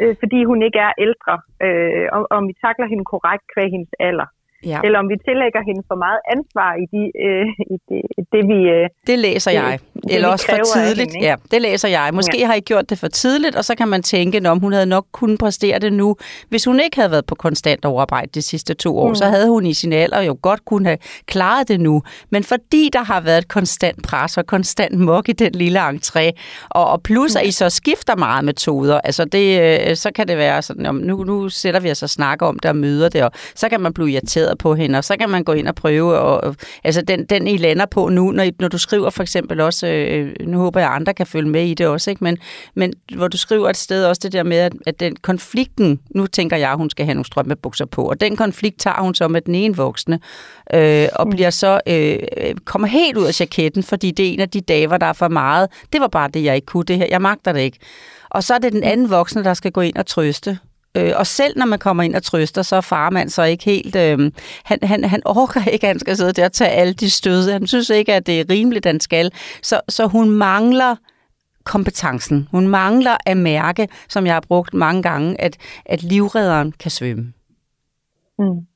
[0.00, 1.34] øh, fordi hun ikke er ældre,
[1.66, 4.28] øh, og, og om vi takler hende korrekt kvæg hendes alder.
[4.66, 4.80] Ja.
[4.84, 8.58] Eller om vi tillægger hende for meget ansvar i, de, øh, i det, det, vi...
[8.76, 9.78] Øh, det læser jeg.
[9.94, 11.12] Det, Eller også for tidligt.
[11.14, 12.10] Hende, ja, det læser jeg.
[12.12, 12.46] Måske ja.
[12.46, 15.06] har I gjort det for tidligt, og så kan man tænke, om hun havde nok
[15.12, 16.16] kunnet præstere det nu.
[16.48, 19.14] Hvis hun ikke havde været på konstant overarbejde de sidste to år, mm.
[19.14, 22.02] så havde hun i sin alder jo godt kunne have klaret det nu.
[22.30, 26.30] Men fordi der har været et konstant pres og konstant mok i den lille entré,
[26.70, 29.46] og, og plus at I så skifter meget metoder, altså det,
[29.88, 32.58] øh, så kan det være sådan, om nu, nu sætter vi os og snakker om
[32.58, 35.16] det og møder det, og så kan man blive irriteret baseret på hende, og så
[35.16, 38.50] kan man gå ind og prøve, og, altså den, den I lander på nu, når,
[38.60, 41.64] når du skriver for eksempel også, øh, nu håber jeg, at andre kan følge med
[41.64, 42.24] i det også, ikke?
[42.24, 42.38] Men,
[42.74, 46.26] men hvor du skriver et sted også det der med, at, at den konflikten, nu
[46.26, 49.28] tænker jeg, at hun skal have nogle strømmebukser på, og den konflikt tager hun så
[49.28, 50.20] med den ene voksne,
[50.74, 51.30] øh, og mm.
[51.30, 52.18] bliver så, øh,
[52.64, 55.12] kommer helt ud af jaketten, fordi det er en af de dage, hvor der er
[55.12, 55.68] for meget.
[55.92, 57.06] Det var bare det, jeg ikke kunne, det her.
[57.10, 57.78] Jeg magter det ikke.
[58.30, 60.58] Og så er det den anden voksne, der skal gå ind og trøste.
[60.96, 63.96] Øh, og selv når man kommer ind og trøster, så er farmand så ikke helt...
[63.96, 64.32] Øh,
[64.64, 67.50] han, han, han orker ikke, at han skal sidde der og tage alle de stød.
[67.50, 69.30] Han synes ikke, at det er rimeligt, han skal.
[69.62, 70.96] Så, så hun mangler
[71.64, 72.48] kompetencen.
[72.50, 77.32] Hun mangler at mærke, som jeg har brugt mange gange, at, at livredderen kan svømme.
[78.38, 78.66] Mm.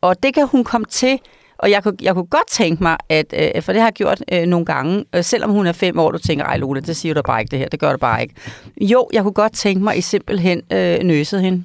[0.00, 1.18] Og det kan hun komme til
[1.58, 4.22] og jeg kunne, jeg kunne godt tænke mig, at, øh, for det har jeg gjort
[4.32, 7.14] øh, nogle gange, øh, selvom hun er fem år, du tænker, ej Lola, det siger
[7.14, 8.34] du bare ikke det her, det gør du bare ikke.
[8.80, 11.64] Jo, jeg kunne godt tænke mig, at I simpelthen øh, nøsede hende.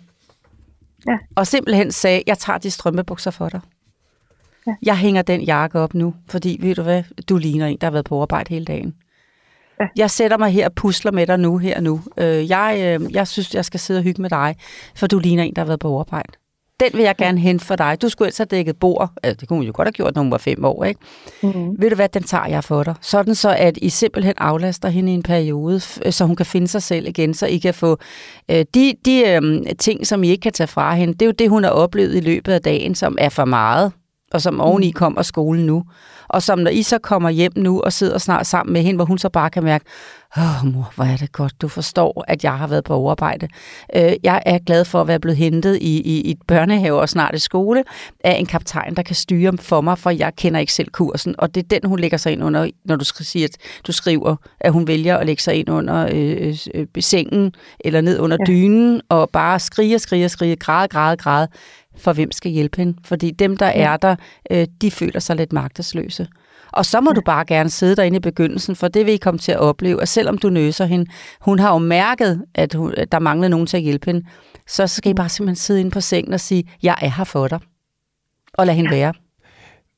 [1.07, 1.17] Ja.
[1.35, 3.59] Og simpelthen sagde, jeg tager de strømpebukser for dig.
[4.67, 4.75] Ja.
[4.83, 7.91] Jeg hænger den jakke op nu, fordi, ved du hvad, du ligner en, der har
[7.91, 8.95] været på arbejde hele dagen.
[9.79, 9.87] Ja.
[9.95, 12.01] Jeg sætter mig her og pusler med dig nu, her nu.
[12.17, 14.55] Øh, jeg, øh, jeg synes, jeg skal sidde og hygge med dig,
[14.95, 16.33] for du ligner en, der har været på arbejde
[16.81, 17.97] den vil jeg gerne hente for dig.
[18.01, 19.11] Du skulle ellers have dækket bord.
[19.23, 20.99] Altså, det kunne hun jo godt have gjort, når hun var fem år, ikke?
[21.43, 21.81] Mm.
[21.81, 22.95] Ved du hvad, den tager jeg for dig.
[23.01, 26.83] Sådan så, at I simpelthen aflaster hende i en periode, så hun kan finde sig
[26.83, 27.97] selv igen, så I kan få
[28.51, 31.13] øh, de, de øh, ting, som I ikke kan tage fra hende.
[31.13, 33.91] Det er jo det, hun har oplevet i løbet af dagen, som er for meget,
[34.33, 34.93] og som oveni mm.
[34.93, 35.83] kommer skolen nu.
[36.27, 39.05] Og som når I så kommer hjem nu og sidder snart sammen med hende, hvor
[39.05, 39.85] hun så bare kan mærke,
[40.37, 43.47] åh mor, hvor er det godt, du forstår, at jeg har været på overarbejde.
[43.95, 47.09] Øh, jeg er glad for at være blevet hentet i, i, i et børnehave og
[47.09, 47.83] snart i skole
[48.23, 51.35] af en kaptajn, der kan styre for mig, for jeg kender ikke selv kursen.
[51.37, 54.35] Og det er den, hun lægger sig ind under, når du siger, at du skriver,
[54.59, 58.45] at hun vælger at lægge sig ind under øh, øh, sengen eller ned under ja.
[58.45, 61.47] dynen og bare skrige, skrige, skrige, græde, græde, græde
[61.97, 62.97] for hvem skal hjælpe hende.
[63.05, 64.15] Fordi dem, der er der,
[64.51, 66.27] øh, de føler sig lidt magtesløse.
[66.71, 69.37] Og så må du bare gerne sidde derinde i begyndelsen, for det vil I komme
[69.37, 73.11] til at opleve, at selvom du nøser hende, hun har jo mærket, at, hun, at
[73.11, 74.27] der mangler nogen til at hjælpe hende,
[74.67, 77.47] så skal I bare simpelthen sidde inde på sengen og sige, jeg er her for
[77.47, 77.59] dig.
[78.53, 79.13] Og lad hende være.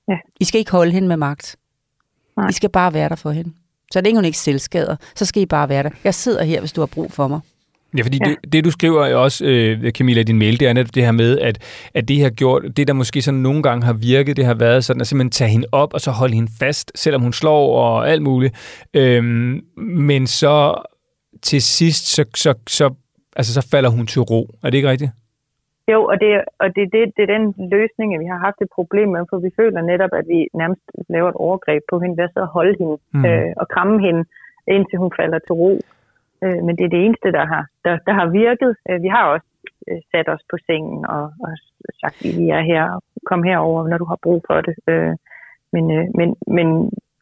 [0.09, 0.17] Ja.
[0.39, 1.55] I skal ikke holde hende med magt.
[2.37, 2.49] Nej.
[2.49, 3.53] I skal bare være der for hende.
[3.91, 5.89] Så længe hun ikke selvskader, så skal I bare være der.
[6.03, 7.39] Jeg sidder her, hvis du har brug for mig.
[7.97, 8.29] Ja, fordi ja.
[8.29, 11.11] Det, det, du skriver også, øh, Camilla, i din mail, det er netop det her
[11.11, 11.55] med, at,
[11.93, 14.83] at det har gjort, det der måske sådan nogle gange har virket, det har været
[14.83, 18.09] sådan at simpelthen tage hende op, og så holde hende fast, selvom hun slår og
[18.09, 18.53] alt muligt.
[18.93, 20.75] Øhm, men så
[21.41, 22.93] til sidst, så, så, så,
[23.35, 24.41] altså, så falder hun til ro.
[24.63, 25.11] Er det ikke rigtigt?
[25.91, 26.29] Jo, og det,
[26.61, 29.51] og det, det, det er den løsning, vi har haft et problem med, for vi
[29.59, 33.25] føler netop, at vi nærmest laver et overgreb på hende ved at holde hende mm.
[33.25, 34.23] øh, og kramme hende,
[34.75, 35.79] indtil hun falder til ro.
[36.43, 38.71] Øh, men det er det eneste, der har, der, der har virket.
[38.89, 39.47] Øh, vi har også
[39.89, 41.51] øh, sat os på sengen og, og
[42.01, 42.83] sagt, at vi er her,
[43.29, 44.75] kom herover, når du har brug for det.
[44.91, 45.13] Øh,
[45.73, 46.27] men, øh, men,
[46.57, 46.67] men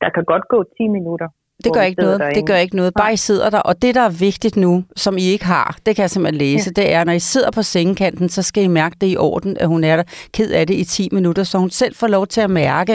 [0.01, 1.27] der kan godt gå 10 minutter,
[1.63, 2.19] det gør ikke noget.
[2.19, 2.39] Derinde.
[2.39, 2.93] Det gør ikke noget.
[2.93, 3.60] Bare I sidder der.
[3.60, 6.71] Og det, der er vigtigt nu, som I ikke har, det kan jeg simpelthen læse,
[6.77, 6.81] ja.
[6.81, 9.67] det er, når I sidder på sengekanten, så skal I mærke det i orden, at
[9.67, 10.03] hun er der
[10.34, 12.93] ked af det i 10 minutter, så hun selv får lov til at mærke,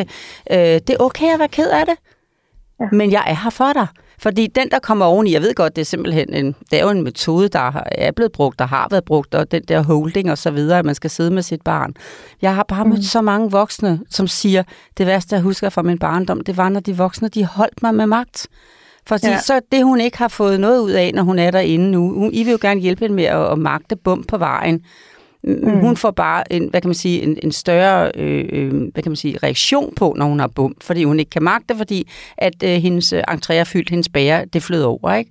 [0.50, 1.96] øh, det er okay at være ked af det,
[2.80, 2.88] ja.
[2.92, 3.86] men jeg er her for dig.
[4.18, 6.90] Fordi den, der kommer oveni, jeg ved godt, det er simpelthen en, det er jo
[6.90, 10.38] en metode, der er blevet brugt, der har været brugt, og den der holding og
[10.38, 11.94] så videre, at man skal sidde med sit barn.
[12.42, 13.02] Jeg har bare mødt mm.
[13.02, 14.62] så mange voksne, som siger,
[14.98, 17.94] det værste, jeg husker fra min barndom, det var, når de voksne, de holdt mig
[17.94, 18.46] med magt.
[19.07, 19.38] For ja.
[19.38, 22.33] så det, hun ikke har fået noget ud af, når hun er derinde nu, hun,
[22.33, 24.85] I vil jo gerne hjælpe hende med at, at magte bum på vejen.
[25.46, 25.80] Mm.
[25.80, 29.11] Hun får bare en, hvad kan man sige, en, en større øh, øh, hvad kan
[29.11, 32.62] man sige, reaktion på, når hun har bum, fordi hun ikke kan magte, fordi at
[32.64, 35.30] øh, hendes øh, entré er fyldt, hendes bære, det flød over, ikke?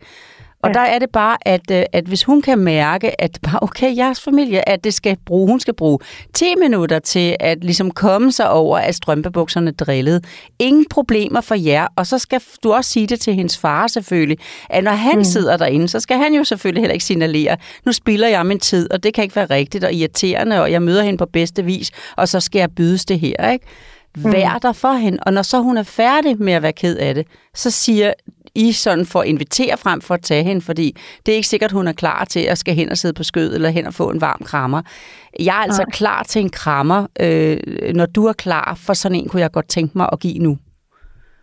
[0.65, 0.79] Og ja.
[0.79, 4.21] der er det bare, at, øh, at hvis hun kan mærke, at bare, okay, jeres
[4.21, 5.99] familie, at det skal bruge, hun skal bruge
[6.33, 10.21] 10 minutter til at ligesom komme sig over, at strømpebukserne drillede.
[10.59, 11.87] Ingen problemer for jer.
[11.95, 14.37] Og så skal du også sige det til hendes far selvfølgelig,
[14.69, 15.23] at når han mm.
[15.23, 18.91] sidder derinde, så skal han jo selvfølgelig heller ikke signalere, nu spilder jeg min tid,
[18.93, 21.91] og det kan ikke være rigtigt og irriterende, og jeg møder hende på bedste vis,
[22.17, 23.65] og så skal jeg bydes det her, ikke?
[24.17, 24.59] Vær mm.
[24.61, 27.27] der for hende, og når så hun er færdig med at være ked af det,
[27.55, 28.13] så siger
[28.55, 31.71] i sådan for at invitere frem for at tage hende, fordi det er ikke sikkert,
[31.71, 34.09] hun er klar til at skal hen og sidde på skød eller hen og få
[34.09, 34.81] en varm krammer.
[35.39, 35.91] Jeg er altså Nej.
[35.91, 37.07] klar til en krammer.
[37.19, 37.57] Øh,
[37.95, 40.57] når du er klar for sådan en, kunne jeg godt tænke mig at give nu.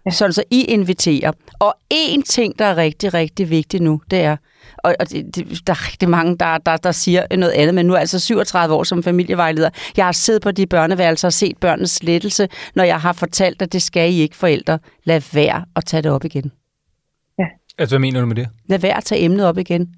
[0.07, 0.11] Ja.
[0.11, 1.33] Sådan så I inviterer.
[1.59, 4.37] Og en ting, der er rigtig, rigtig vigtig nu, det er,
[4.79, 7.87] og, og det, det, der er rigtig mange, der, der, der siger noget andet, men
[7.87, 9.70] nu er jeg altså 37 år som familievejleder.
[9.96, 13.72] Jeg har siddet på de børneværelser og set børnenes lettelse, når jeg har fortalt, at
[13.72, 14.79] det skal I ikke forældre.
[15.05, 16.53] Lad være at tage det op igen.
[17.82, 18.48] Altså, hvad mener du med det?
[18.66, 19.88] Lad være at tage emnet op igen.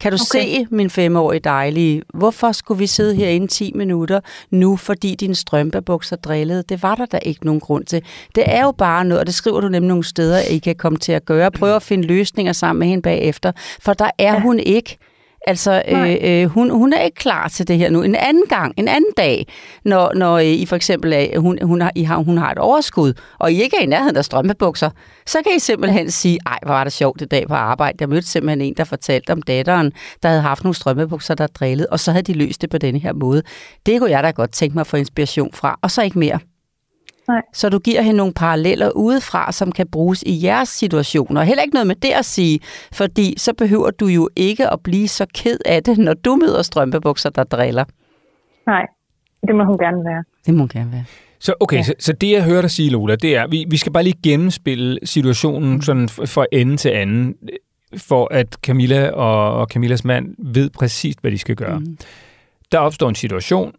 [0.00, 0.44] Kan du okay.
[0.44, 4.20] se, min femårige dejlige, hvorfor skulle vi sidde herinde 10 minutter
[4.50, 6.64] nu, fordi din strømpebukser drillede?
[6.68, 8.02] Det var der da ikke nogen grund til.
[8.34, 10.74] Det er jo bare noget, og det skriver du nemlig nogle steder, at I kan
[10.76, 11.50] komme til at gøre.
[11.50, 14.40] Prøv at finde løsninger sammen med hende bagefter, for der er ja.
[14.40, 14.96] hun ikke.
[15.48, 18.02] Altså, øh, øh, hun, hun er ikke klar til det her nu.
[18.02, 19.46] En anden gang, en anden dag,
[19.84, 22.58] når, når øh, I for eksempel er, hun, hun, har, I har, hun har et
[22.58, 24.90] overskud, og I ikke er i nærheden af strømpebukser,
[25.26, 27.96] så kan I simpelthen sige, ej, hvor var det sjovt det dag på arbejde.
[28.00, 31.88] Jeg mødte simpelthen en, der fortalte om datteren, der havde haft nogle strømpebukser, der drillede,
[31.90, 33.42] og så havde de løst det på denne her måde.
[33.86, 36.38] Det kunne jeg da godt tænke mig at få inspiration fra, og så ikke mere.
[37.28, 37.42] Nej.
[37.52, 41.36] Så du giver hende nogle paralleller udefra, som kan bruges i jeres situation.
[41.36, 42.60] Og heller ikke noget med det at sige,
[42.92, 46.62] fordi så behøver du jo ikke at blive så ked af det, når du møder
[46.62, 47.84] strømpebukser, der driller.
[48.66, 48.86] Nej,
[49.46, 50.24] det må hun gerne være.
[50.46, 51.04] Det må hun gerne være.
[51.38, 51.82] Så okay, ja.
[51.82, 54.18] så, så det jeg hører dig sige, Lola, det er, vi, vi skal bare lige
[54.22, 55.82] gennemspille situationen mm.
[55.82, 57.34] sådan fra ende til anden,
[57.96, 61.78] for at Camilla og, og Camillas mand ved præcis, hvad de skal gøre.
[61.78, 61.98] Mm.
[62.72, 63.74] Der opstår en situation,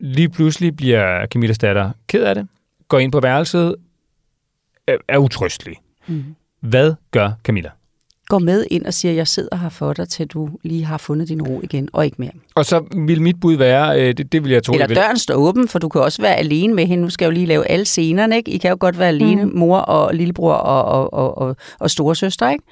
[0.00, 2.46] lige pludselig bliver Camillas datter ked af det,
[2.92, 3.74] går ind på værelset,
[4.86, 5.76] er, er utrystelig.
[6.06, 6.24] Mm.
[6.60, 7.70] Hvad gør Camilla?
[8.26, 11.28] Går med ind og siger, jeg sidder her for dig, til du lige har fundet
[11.28, 12.30] din ro igen, og ikke mere.
[12.54, 14.72] Og så vil mit bud være, øh, det, det vil jeg tro...
[14.72, 17.04] Eller døren står åben, for du kan også være alene med hende.
[17.04, 18.50] Nu skal jo lige lave alle scenerne, ikke?
[18.50, 19.52] I kan jo godt være alene, mm.
[19.54, 22.64] mor og lillebror og, og, og, og, og storesøster, ikke?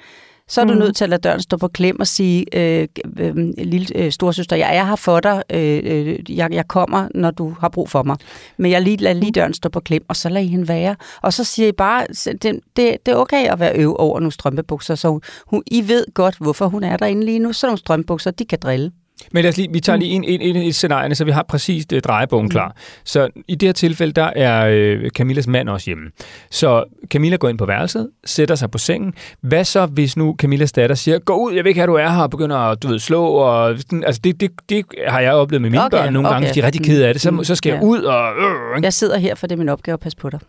[0.51, 0.79] Så er du mm.
[0.79, 2.87] nødt til at lade døren stå på klem og sige, øh,
[3.19, 7.31] øh, lille øh, storsøster, jeg er her for dig, øh, øh, jeg, jeg kommer, når
[7.31, 8.17] du har brug for mig.
[8.57, 10.95] Men jeg lige, lader lige døren stå på klem, og så lader I hende være.
[11.21, 14.31] Og så siger I bare, det, det, det er okay at være øv over nogle
[14.31, 17.53] strømpebukser, så hun, I ved godt, hvorfor hun er derinde lige nu.
[17.53, 18.91] Så nogle strømpebukser, de kan drille.
[19.31, 19.99] Men lad os lige, vi tager mm.
[19.99, 22.49] lige en, en, en, et scenarie, så vi har præcis det, drejebogen mm.
[22.49, 22.75] klar.
[23.05, 26.03] Så i det her tilfælde, der er øh, Camillas mand også hjemme.
[26.51, 29.13] Så Camilla går ind på værelset, sætter sig på sengen.
[29.41, 32.09] Hvad så, hvis nu Camillas datter siger, gå ud, jeg vil ikke have, du er
[32.09, 33.25] her, og begynder at du ved, slå.
[33.25, 33.69] Og,
[34.05, 36.35] altså det, det, det har jeg oplevet med mine okay, børn nogle okay.
[36.35, 37.21] gange, de er rigtig kede af det.
[37.21, 37.43] Så, mm.
[37.43, 37.75] så skal ja.
[37.75, 38.31] jeg ud og...
[38.77, 40.39] Øh, jeg sidder her, for det er min opgave at passe på dig.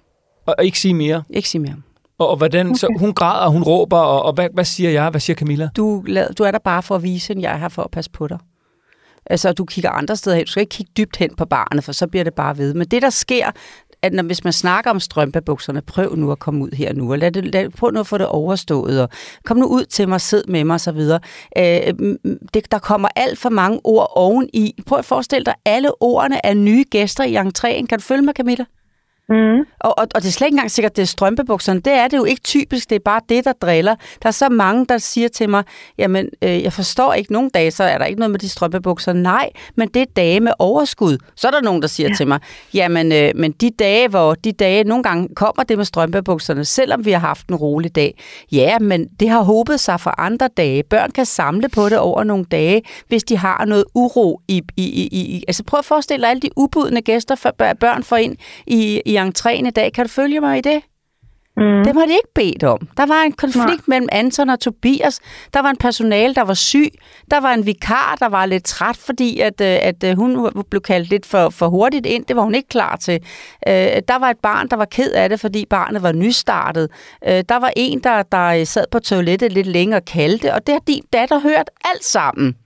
[0.47, 1.23] Og, og ikke sige mere?
[1.31, 1.75] Ikke sige mere.
[2.19, 2.77] Og, og hvordan, okay.
[2.77, 5.11] så hun græder, hun råber, og, og hvad, hvad siger jeg?
[5.11, 5.69] Hvad siger Camilla?
[5.77, 6.05] Du,
[6.39, 8.29] du er der bare for at vise, at jeg er her for at passe på
[8.29, 8.39] dig.
[9.27, 10.45] Altså, du kigger andre steder hen.
[10.45, 12.75] Du skal ikke kigge dybt hen på barnet, for så bliver det bare ved.
[12.75, 13.51] Men det, der sker,
[14.03, 17.19] at når, hvis man snakker om strømpebukserne, prøv nu at komme ud her nu, og
[17.19, 19.09] lad det, lad, prøv nu at få det overstået, og
[19.45, 21.01] kom nu ud til mig, sid med mig osv.
[21.59, 22.19] Øh,
[22.55, 24.83] det, der kommer alt for mange ord oveni.
[24.87, 27.87] Prøv at forestille dig, alle ordene er nye gæster i entréen.
[27.87, 28.65] Kan du følge mig, Camilla?
[29.29, 29.59] Mm.
[29.81, 31.81] Og, og, og det er slet ikke engang sikkert, det er strømpebukserne.
[31.81, 32.91] Det er det jo ikke typisk.
[32.91, 33.95] Det er bare det, der driller.
[34.23, 35.65] Der er så mange, der siger til mig,
[35.99, 39.13] jamen, øh, jeg forstår ikke nogen dage, så er der ikke noget med de strømpebukser.
[39.13, 41.19] Nej, men det er dage med overskud.
[41.37, 42.15] Så er der nogen, der siger ja.
[42.15, 42.41] til mig,
[42.75, 47.05] jamen, øh, men de dage, hvor de dage, nogle gange kommer det med strømpebukserne, selvom
[47.05, 48.19] vi har haft en rolig dag.
[48.53, 50.83] Ja, men det har håbet sig for andre dage.
[50.83, 54.63] Børn kan samle på det over nogle dage, hvis de har noget uro i...
[54.77, 58.17] i, i, i altså prøv at forestille dig alle de ubudne gæster, for, børn får
[58.17, 59.93] ind i, i entréen i dag.
[59.93, 60.83] Kan du følge mig i det?
[61.57, 61.85] Mm.
[61.85, 62.89] Dem har de ikke bedt om.
[62.97, 63.85] Der var en konflikt Nej.
[63.87, 65.21] mellem Anton og Tobias.
[65.55, 66.89] Der var en personale, der var syg.
[67.31, 70.81] Der var en vikar, der var lidt træt, fordi at, øh, at øh, hun blev
[70.81, 72.25] kaldt lidt for, for hurtigt ind.
[72.25, 73.21] Det var hun ikke klar til.
[73.69, 73.73] Øh,
[74.09, 76.91] der var et barn, der var ked af det, fordi barnet var nystartet.
[77.23, 80.81] Der var en, der, der sad på toilettet lidt længere og kaldte, og det har
[80.87, 82.57] din datter hørt alt sammen.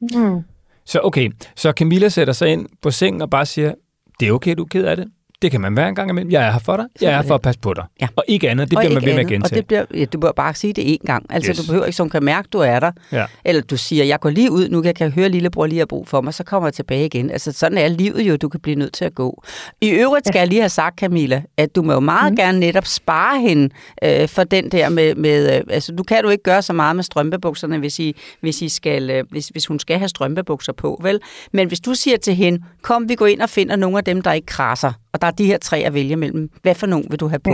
[0.00, 0.40] Mm.
[0.84, 3.74] Så okay, så Camilla sætter sig ind på sengen og bare siger,
[4.20, 5.08] det er okay, du er ked af det
[5.42, 6.30] det kan man være en gang imellem.
[6.30, 6.86] Jeg er her for dig.
[7.00, 7.84] Jeg er her for at passe på dig.
[8.00, 8.08] Ja.
[8.16, 8.70] Og ikke andet.
[8.70, 9.52] Det og bliver man ved med at gentage.
[9.52, 11.26] Og det bliver, ja, du bør bare sige det én gang.
[11.30, 11.58] Altså, yes.
[11.58, 12.90] du behøver ikke, så hun kan mærke, du er der.
[13.12, 13.26] Ja.
[13.44, 16.08] Eller du siger, jeg går lige ud, nu kan jeg høre, lillebror lige har brug
[16.08, 17.30] for mig, så kommer jeg tilbage igen.
[17.30, 19.44] Altså, sådan er livet jo, du kan blive nødt til at gå.
[19.80, 20.40] I øvrigt skal ja.
[20.40, 22.36] jeg lige have sagt, Camilla, at du må jo meget mm.
[22.36, 23.74] gerne netop spare hende
[24.04, 26.96] øh, for den der med, med øh, altså, du kan du ikke gøre så meget
[26.96, 31.00] med strømpebukserne, hvis, I, hvis, I skal, øh, hvis, hvis hun skal have strømpebukser på,
[31.02, 31.20] vel?
[31.52, 34.22] Men hvis du siger til hende, kom, vi går ind og finder nogle af dem,
[34.22, 36.50] der ikke krasser, og der er de her tre at vælge mellem.
[36.62, 37.50] Hvad for nogen vil du have på?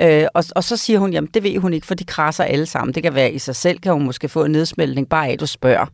[0.00, 0.22] Ja.
[0.22, 2.66] Øh, og, og så siger hun, jamen det ved hun ikke, for de krasser alle
[2.66, 2.94] sammen.
[2.94, 5.40] Det kan være i sig selv, kan hun måske få en nedsmeltning, bare af, at
[5.40, 5.86] du spørger.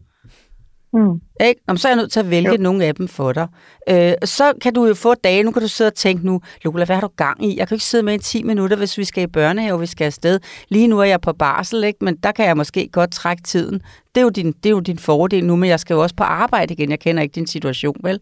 [0.93, 1.21] Mm.
[1.47, 1.61] Ikke?
[1.69, 2.57] Nå, så er jeg nødt til at vælge jo.
[2.57, 3.49] nogle af dem for dig.
[3.89, 6.85] Øh, så kan du jo få dage, nu kan du sidde og tænke nu, Lola,
[6.85, 7.59] hvad har du gang i?
[7.59, 10.05] Jeg kan ikke sidde med i 10 minutter, hvis vi skal i børnehave, vi skal
[10.05, 10.41] afsted.
[10.69, 12.05] Lige nu er jeg på barsel, ikke?
[12.05, 13.83] men der kan jeg måske godt trække tiden.
[14.15, 16.15] Det er, jo din, det er jo din fordel nu, men jeg skal jo også
[16.17, 16.91] på arbejde igen.
[16.91, 18.21] Jeg kender ikke din situation, vel?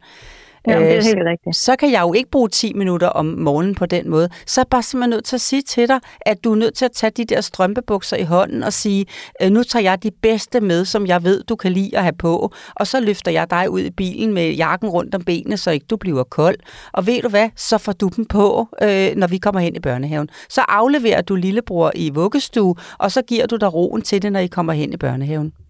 [0.66, 1.57] Ja, det er øh, helt rigtigt.
[1.57, 4.29] Så kan jeg jo ikke bruge 10 minutter om morgenen på den måde.
[4.46, 6.74] Så er jeg bare simpelthen nødt til at sige til dig, at du er nødt
[6.74, 9.07] til at tage de der strømpebukser i hånden og sige,
[9.42, 12.16] øh, nu tager jeg de bedste med, som jeg ved, du kan lide at have
[12.18, 15.70] på, og så løfter jeg dig ud i bilen med jakken rundt om benene, så
[15.70, 16.57] ikke du bliver kold.
[16.92, 19.81] Og ved du hvad, så får du dem på, øh, når vi kommer hen i
[19.81, 20.29] børnehaven.
[20.48, 24.40] Så afleverer du lillebror i vuggestue, og så giver du dig roen til det, når
[24.40, 25.63] I kommer hen i børnehaven.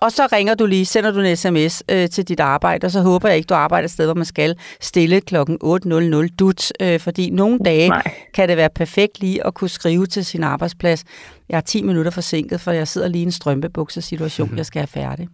[0.00, 3.00] Og så ringer du lige, sender du en sms øh, til dit arbejde, og så
[3.00, 7.00] håber jeg ikke, du arbejder et sted, hvor man skal stille klokken 8.00 dut, øh,
[7.00, 8.02] fordi nogle dage Nej.
[8.34, 11.04] kan det være perfekt lige at kunne skrive til sin arbejdsplads.
[11.48, 14.56] Jeg er 10 minutter forsinket, for jeg sidder lige i en strømpebuksesituation, mm-hmm.
[14.56, 15.28] jeg skal have færdig.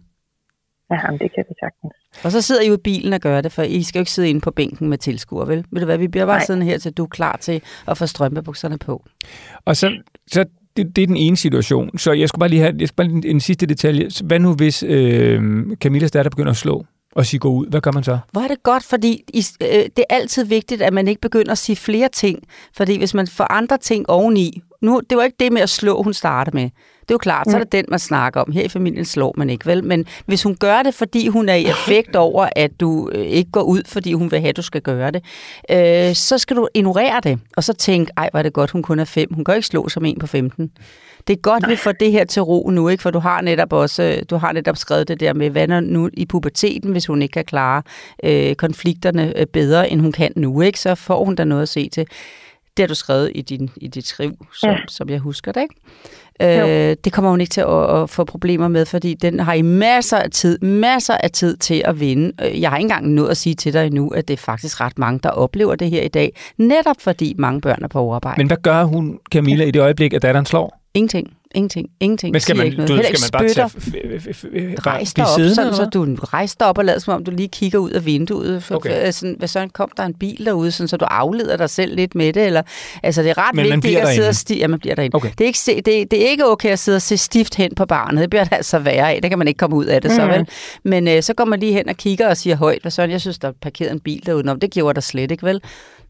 [0.91, 2.23] Ja, det kan vi sagtens.
[2.23, 4.11] Og så sidder I jo i bilen og gør det, for I skal jo ikke
[4.11, 5.65] sidde inde på bænken med tilskuer, vel?
[5.71, 6.45] Ved du hvad, vi bliver bare Nej.
[6.45, 9.05] siddende her, til du er klar til at få strømpebukserne på.
[9.65, 9.91] Og så,
[10.27, 10.45] så
[10.77, 11.97] det, det er den ene situation.
[11.97, 14.09] Så jeg skulle bare lige have jeg bare lige en sidste detalje.
[14.23, 15.41] Hvad nu, hvis øh,
[15.75, 16.85] Camillas datter begynder at slå?
[17.15, 17.67] og sige gå ud.
[17.67, 18.17] Hvad gør man så?
[18.31, 19.23] Hvor er det godt, fordi
[19.61, 22.39] øh, det er altid vigtigt, at man ikke begynder at sige flere ting.
[22.73, 26.03] Fordi hvis man får andre ting oveni, nu, det var ikke det med at slå,
[26.03, 26.69] hun startede med.
[27.05, 28.51] Det er jo klart, så er det den, man snakker om.
[28.51, 29.83] Her i familien slår man ikke, vel?
[29.83, 33.51] Men hvis hun gør det, fordi hun er i effekt over, at du øh, ikke
[33.51, 35.23] går ud, fordi hun vil have, at du skal gøre det,
[35.71, 38.99] øh, så skal du ignorere det, og så tænke, ej, var det godt, hun kun
[38.99, 39.33] er fem.
[39.33, 40.71] Hun kan ikke slå som en på 15.
[41.27, 43.01] Det er godt, vi får det her til ro nu, ikke?
[43.01, 46.09] For du har netop også, øh, du har netop skrevet det der med, hvad nu
[46.13, 47.81] i puberteten, hvis hun ikke kan klare
[48.23, 50.79] øh, konflikterne øh, bedre, end hun kan nu, ikke?
[50.79, 52.07] Så får hun da noget at se til.
[52.77, 54.77] Det har du skrevet i, din, i dit skriv, som, ja.
[54.87, 55.75] som jeg husker det, ikke?
[56.41, 59.61] Øh, det kommer hun ikke til at, at få problemer med, fordi den har i
[59.61, 62.31] masser af tid, masser af tid til at vinde.
[62.45, 64.81] Øh, jeg har ikke engang nået at sige til dig endnu, at det er faktisk
[64.81, 68.37] ret mange, der oplever det her i dag, netop fordi mange børn er på overarbejde.
[68.37, 70.81] Men hvad gør hun, Camilla, i det øjeblik, at datteren slår?
[70.93, 71.33] Ingenting.
[71.55, 71.89] Ingenting.
[71.99, 72.31] Ingenting.
[72.31, 72.89] Men skal man, ikke noget.
[72.89, 76.85] Du, skal man bare tage, rejse dig op, sådan, så du rejser dig op og
[76.85, 78.63] lader som om, du lige kigger ud af vinduet.
[78.63, 79.11] For, okay.
[79.11, 82.15] sådan, hvad så kom der en bil derude, sådan, så du afleder dig selv lidt
[82.15, 82.45] med det.
[82.45, 82.61] Eller,
[83.03, 85.15] altså, det er ret Men vigtigt at sidde og sti- ja, man bliver derinde.
[85.15, 85.31] Okay.
[85.37, 87.85] Det, er ikke, det, det er ikke okay at sidde og se stift hen på
[87.85, 88.21] barnet.
[88.21, 89.21] Det bliver det altså værre af.
[89.21, 90.15] Det kan man ikke komme ud af det, mm.
[90.15, 90.47] så vel.
[90.83, 93.21] Men øh, så går man lige hen og kigger og siger højt, hvad sådan, jeg
[93.21, 94.43] synes, der er parkeret en bil derude.
[94.43, 95.61] Nå, det gjorde der slet ikke, vel?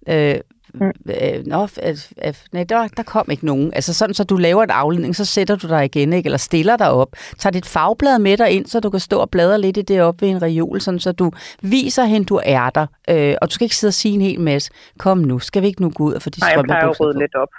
[0.09, 0.35] Øh,
[0.79, 0.91] Mm.
[1.09, 3.73] Øh, nå, at, at, nej, der, der kom ikke nogen.
[3.73, 6.27] Altså sådan, så du laver en afledning, så sætter du dig igen, ikke?
[6.27, 7.09] eller stiller dig op.
[7.39, 10.01] Tag dit fagblad med dig ind, så du kan stå og bladre lidt i det
[10.01, 12.87] op ved en reol, sådan, så du viser hende, du er der.
[13.09, 14.71] Øh, og du skal ikke sidde og sige en hel masse.
[14.99, 16.99] Kom nu, skal vi ikke nu gå ud og få de Nej, jeg plejer at
[16.99, 17.49] rydde lidt op.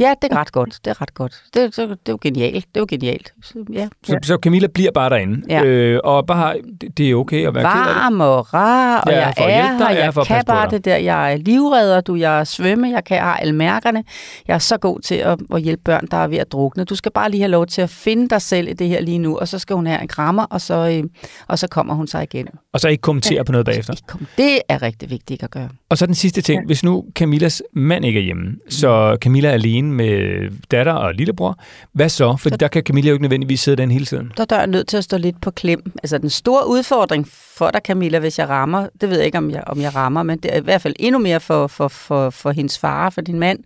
[0.00, 0.78] Ja, det er ret godt.
[0.84, 1.42] Det er ret godt.
[1.54, 2.54] Det, det, det er jo genialt.
[2.54, 3.32] Det er jo genialt.
[3.42, 3.88] Så, ja.
[4.04, 5.64] Så, så Camilla bliver bare derinde, Ja.
[5.64, 7.94] øh, og bare, det, det er okay at være ked af det.
[7.94, 10.84] Varm og rar, og Ja, jeg for er her, ja, jeg at kan bare det
[10.84, 10.96] der.
[10.96, 14.04] Jeg er livredder, du, jeg er svømme, jeg kan jeg har alle mærkerne.
[14.48, 16.84] Jeg er så god til at, at hjælpe børn, der er ved at drukne.
[16.84, 19.18] Du skal bare lige have lov til at finde dig selv i det her lige
[19.18, 21.04] nu, og så skal hun have en krammer, og så, øh,
[21.48, 22.46] og så kommer hun sig igen.
[22.72, 23.92] Og så ikke kommentere på noget bagefter.
[23.92, 25.68] Ikke Det er rigtig vigtigt at gøre.
[25.90, 26.66] Og så den sidste ting.
[26.66, 31.58] Hvis nu Camillas mand ikke er hjemme, så Camilla er alene med datter og lillebror,
[31.92, 32.36] hvad så?
[32.36, 34.32] For der kan Camilla jo ikke nødvendigvis sidde den hele tiden.
[34.36, 35.92] Der, der er nødt til at stå lidt på klem.
[36.02, 39.50] Altså den store udfordring for dig, Camilla, hvis jeg rammer, det ved jeg ikke, om
[39.50, 42.30] jeg, om jeg rammer, men det er i hvert fald endnu mere for, for, for,
[42.30, 43.58] for hendes far, for din mand,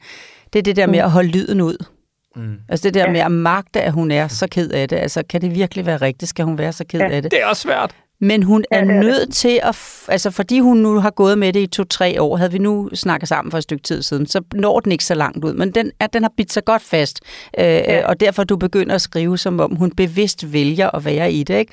[0.53, 1.85] det er det der med at holde lyden ud.
[2.37, 2.55] Mm.
[2.69, 3.13] Altså det der Ja.
[3.13, 4.97] med at magte, at hun er så ked af det.
[4.97, 6.29] Altså kan det virkelig være rigtigt?
[6.29, 7.09] Skal hun være så ked Ja.
[7.09, 7.31] af det?
[7.31, 7.95] Det er også svært.
[8.21, 9.77] Men hun er Ja, nødt til at...
[10.09, 13.29] Altså fordi hun nu har gået med det i to-tre år, havde vi nu snakket
[13.29, 15.55] sammen for et stykke tid siden, så når den ikke så langt ud.
[15.55, 17.21] Men den, at den har bidt sig godt fast.
[17.59, 18.07] Øh, ja.
[18.09, 21.59] Og derfor du begynder at skrive, som om hun bevidst vælger at være i det.
[21.59, 21.73] Ikke?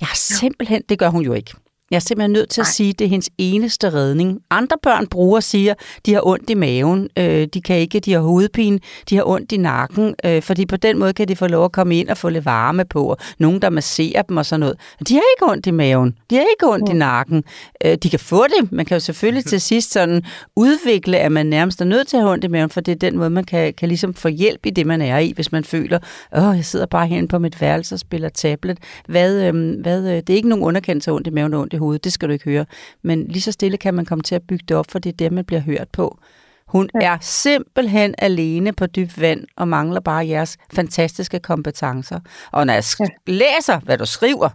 [0.00, 0.82] Jeg har simpelthen...
[0.88, 1.54] Det gør hun jo ikke.
[1.90, 2.72] Jeg er simpelthen nødt til at Nej.
[2.72, 4.40] sige, at det er hendes eneste redning.
[4.50, 5.74] Andre børn bruger siger,
[6.06, 8.78] de har ondt i maven, øh, de kan ikke, de har hovedpine,
[9.10, 11.72] de har ondt i nakken, øh, fordi på den måde kan de få lov at
[11.72, 14.76] komme ind og få lidt varme på, og nogen, der masserer dem og sådan noget.
[15.08, 16.94] De har ikke ondt i maven, de har ikke ondt mm.
[16.94, 17.44] i nakken.
[17.84, 20.22] Øh, de kan få det, man kan jo selvfølgelig til sidst sådan
[20.56, 22.96] udvikle, at man nærmest er nødt til at have ondt i maven, for det er
[22.96, 25.64] den måde, man kan, kan ligesom få hjælp i det, man er i, hvis man
[25.64, 25.98] føler,
[26.36, 28.78] åh, jeg sidder bare herinde på mit værelse og spiller tablet.
[29.08, 31.75] Hvad, øh, hvad, øh, det er ikke nogen underkendelse af ondt i maven og ondt
[31.76, 32.66] i hovedet, det skal du ikke høre.
[33.02, 35.16] Men lige så stille kan man komme til at bygge det op, for det er
[35.16, 36.18] det, man bliver hørt på.
[36.66, 37.06] Hun ja.
[37.06, 42.20] er simpelthen alene på dyb vand og mangler bare jeres fantastiske kompetencer.
[42.52, 44.48] Og når jeg sk- læser, hvad du skriver,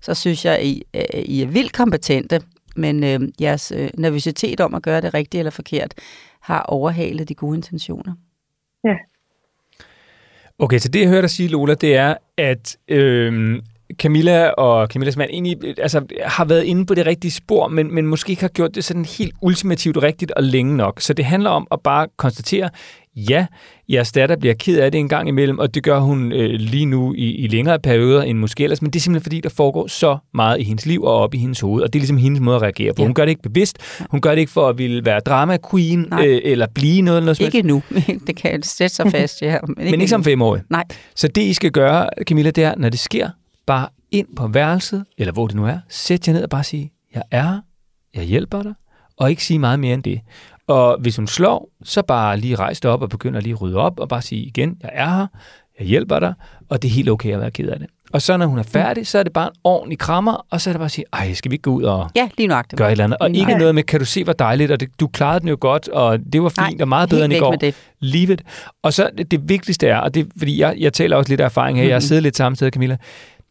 [0.00, 2.40] så synes jeg, I, øh, I er vildt kompetente.
[2.76, 5.94] Men øh, jeres øh, nervøsitet om at gøre det rigtigt eller forkert
[6.40, 8.14] har overhalet de gode intentioner.
[10.58, 13.62] Okay, så det jeg hører dig sige, Lola, det er, at øh,
[13.98, 18.06] Camilla og Camillas mand egentlig altså, har været inde på det rigtige spor, men, men
[18.06, 21.00] måske ikke har gjort det sådan helt ultimativt rigtigt og længe nok.
[21.00, 22.70] Så det handler om at bare konstatere,
[23.16, 23.46] ja,
[23.88, 26.86] jeres datter bliver ked af det en gang imellem, og det gør hun øh, lige
[26.86, 29.86] nu i, i længere perioder end måske ellers, men det er simpelthen fordi, der foregår
[29.86, 32.40] så meget i hendes liv og op i hendes hoved, og det er ligesom hendes
[32.40, 33.02] måde at reagere på.
[33.02, 33.06] Ja.
[33.06, 33.78] Hun gør det ikke bevidst,
[34.10, 36.26] hun gør det ikke for at ville være drama queen Nej.
[36.26, 37.82] øh, eller blive noget, eller noget Ikke nu.
[38.26, 39.58] det kan sætte sig fast, ja.
[39.62, 40.62] Men ikke, men ikke som femårig.
[40.70, 40.84] Nej.
[41.14, 43.28] Så det, I skal gøre, Camilla, det er, når det sker,
[43.66, 46.92] bare ind på værelset, eller hvor det nu er, sæt jer ned og bare sige,
[47.14, 47.60] jeg er her,
[48.14, 48.74] jeg hjælper dig,
[49.16, 50.20] og ikke sige meget mere end det.
[50.66, 53.76] Og hvis hun slår, så bare lige rejse dig op og begynde at lige rydde
[53.76, 55.26] op, og bare sige igen, jeg er her,
[55.78, 56.34] jeg hjælper dig,
[56.68, 57.88] og det er helt okay at være ked af det.
[58.12, 60.70] Og så når hun er færdig, så er det bare en ordentlig krammer, og så
[60.70, 62.78] er det bare at sige, ej, skal vi ikke gå ud og Ja, lige nøjagtigt.
[62.78, 63.18] gøre et eller andet?
[63.18, 65.56] Og ikke noget med, kan du se, hvor dejligt, og det, du klarede den jo
[65.60, 67.56] godt, og det var fint, Nej, og meget bedre end i går.
[68.02, 68.42] it.
[68.82, 71.44] Og så det, det vigtigste er, og det, fordi jeg, jeg taler også lidt af
[71.44, 72.96] erfaring her, jeg har siddet lidt samme sted, Camilla,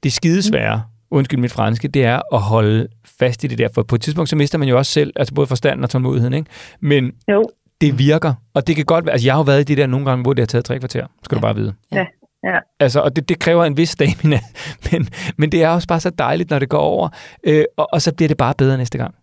[0.03, 2.87] det skidesvære, undskyld mit franske, det er at holde
[3.19, 5.33] fast i det der, for på et tidspunkt, så mister man jo også selv, altså
[5.33, 6.49] både forstanden og tålmodigheden, ikke?
[6.79, 7.43] Men Jo,
[7.81, 9.87] det virker, og det kan godt være, altså jeg har jo været i det der
[9.87, 11.39] nogle gange, hvor det har taget tre kvarter, skal ja.
[11.39, 11.73] du bare vide.
[11.91, 12.05] Ja,
[12.43, 12.59] ja.
[12.79, 14.39] Altså, og det, det kræver en vis stamina,
[14.87, 15.01] men,
[15.39, 17.07] men det er også bare så dejligt, når det går over,
[17.49, 19.13] øh, og, og så bliver det bare bedre næste gang.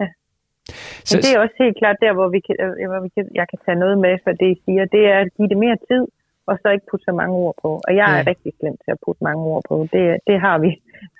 [0.00, 0.06] Ja.
[1.08, 3.24] Så, Men det er også helt klart der, hvor, vi kan, øh, hvor vi kan,
[3.40, 4.84] jeg kan tage noget med for det, I siger.
[4.96, 6.04] Det er at give det mere tid,
[6.50, 7.70] og så ikke putte så mange ord på.
[7.86, 8.24] Og jeg er Ja.
[8.32, 9.74] rigtig slem til at putte mange ord på.
[9.94, 10.70] Det, det har, vi,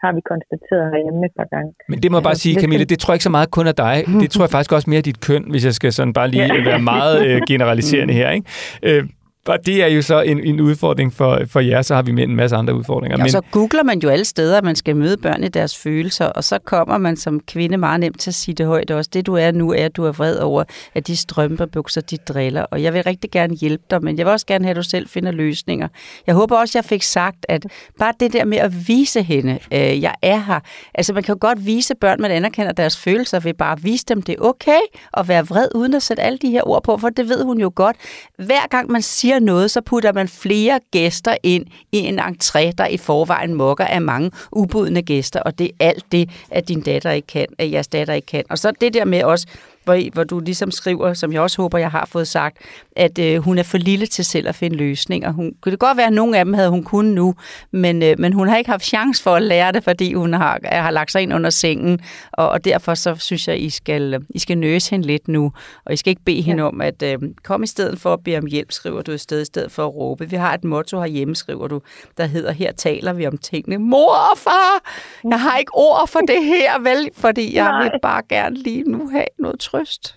[0.02, 1.70] har vi konstateret herhjemme et par gange.
[1.90, 3.76] Men det må jeg bare sige, Camille, det tror jeg ikke så meget kun af
[3.86, 3.96] dig.
[4.22, 6.44] Det tror jeg faktisk også mere af dit køn, hvis jeg skal sådan bare lige
[6.54, 6.64] Ja.
[6.70, 8.30] være meget øh, generaliserende her.
[8.30, 8.46] Ikke?
[8.82, 9.02] Øh,
[9.46, 12.22] og det er jo så en, en udfordring for, for jer, så har vi med
[12.24, 13.18] en masse andre udfordringer.
[13.18, 15.78] Ja, og så googler man jo alle steder, at man skal møde børn i deres
[15.78, 19.10] følelser, og så kommer man som kvinde meget nemt til at sige det højt også.
[19.12, 20.64] Det du er nu, er, at du er vred over,
[20.94, 22.62] at de strømpebukser, de driller.
[22.62, 24.82] Og jeg vil rigtig gerne hjælpe dig, men jeg vil også gerne have, at du
[24.82, 25.88] selv finder løsninger.
[26.26, 27.66] Jeg håber også, jeg fik sagt, at
[27.98, 30.60] bare det der med at vise hende, øh, jeg er her.
[30.94, 34.04] Altså man kan jo godt vise børn, man anerkender deres følelser, ved bare at vise
[34.08, 34.80] dem, det er okay
[35.16, 37.60] at være vred, uden at sætte alle de her ord på, for det ved hun
[37.60, 37.96] jo godt.
[38.38, 42.86] Hver gang man siger noget, så putter man flere gæster ind i en entré, der
[42.86, 47.10] i forvejen mokker af mange ubudne gæster, og det er alt det, at din datter
[47.10, 48.44] ikke kan, at jeres datter ikke kan.
[48.50, 49.46] Og så det der med også,
[49.84, 52.58] hvor, hvor du ligesom skriver, som jeg også håber, jeg har fået sagt,
[52.96, 55.32] at øh, hun er for lille til selv at finde løsninger.
[55.32, 57.34] Hun, kunne det godt være, at nogle af dem havde hun kun nu,
[57.70, 60.58] men, øh, men hun har ikke haft chance for at lære det, fordi hun har,
[60.64, 62.00] har lagt sig ind under sengen,
[62.32, 65.52] og, og derfor så synes jeg, I skal, I skal nøse hende lidt nu,
[65.84, 66.42] og I skal ikke bede ja.
[66.42, 69.18] hende om at øh, komme i stedet for at bede om hjælp, skriver du i
[69.18, 70.30] stedet, i stedet for at råbe.
[70.30, 71.80] Vi har et motto herhjemme, skriver du,
[72.16, 73.78] der hedder, her taler vi om tingene.
[73.78, 74.90] Mor og far,
[75.30, 77.82] jeg har ikke ord for det her, vel, fordi jeg Nej.
[77.82, 80.16] vil bare gerne lige nu have noget trøst.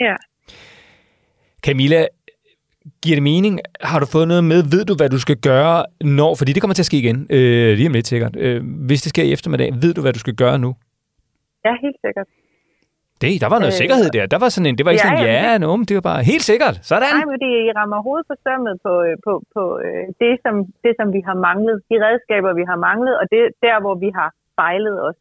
[0.00, 0.14] Ja.
[1.66, 2.00] Camilla,
[3.02, 3.54] Giver det mening?
[3.90, 4.60] Har du fået noget med?
[4.74, 5.76] Ved du, hvad du skal gøre,
[6.18, 6.30] når...
[6.40, 8.34] Fordi det kommer til at ske igen, øh, lige om lidt sikkert.
[8.44, 8.58] Øh,
[8.88, 10.70] hvis det sker i eftermiddag, ved du, hvad du skal gøre nu?
[11.66, 12.28] Ja, helt sikkert.
[13.22, 14.24] Det, der var noget øh, sikkerhed der.
[14.34, 16.22] Der var sådan en, det var ikke ja, sådan, ja, ja no, det var bare
[16.32, 16.74] helt sikkert.
[16.90, 17.12] Sådan.
[17.18, 20.54] Nej, men det, I rammer hovedet på sømmet på, øh, på, på øh, det, som,
[20.84, 21.76] det, som vi har manglet.
[21.90, 24.28] De redskaber, vi har manglet, og det der, hvor vi har
[24.60, 25.18] fejlet os.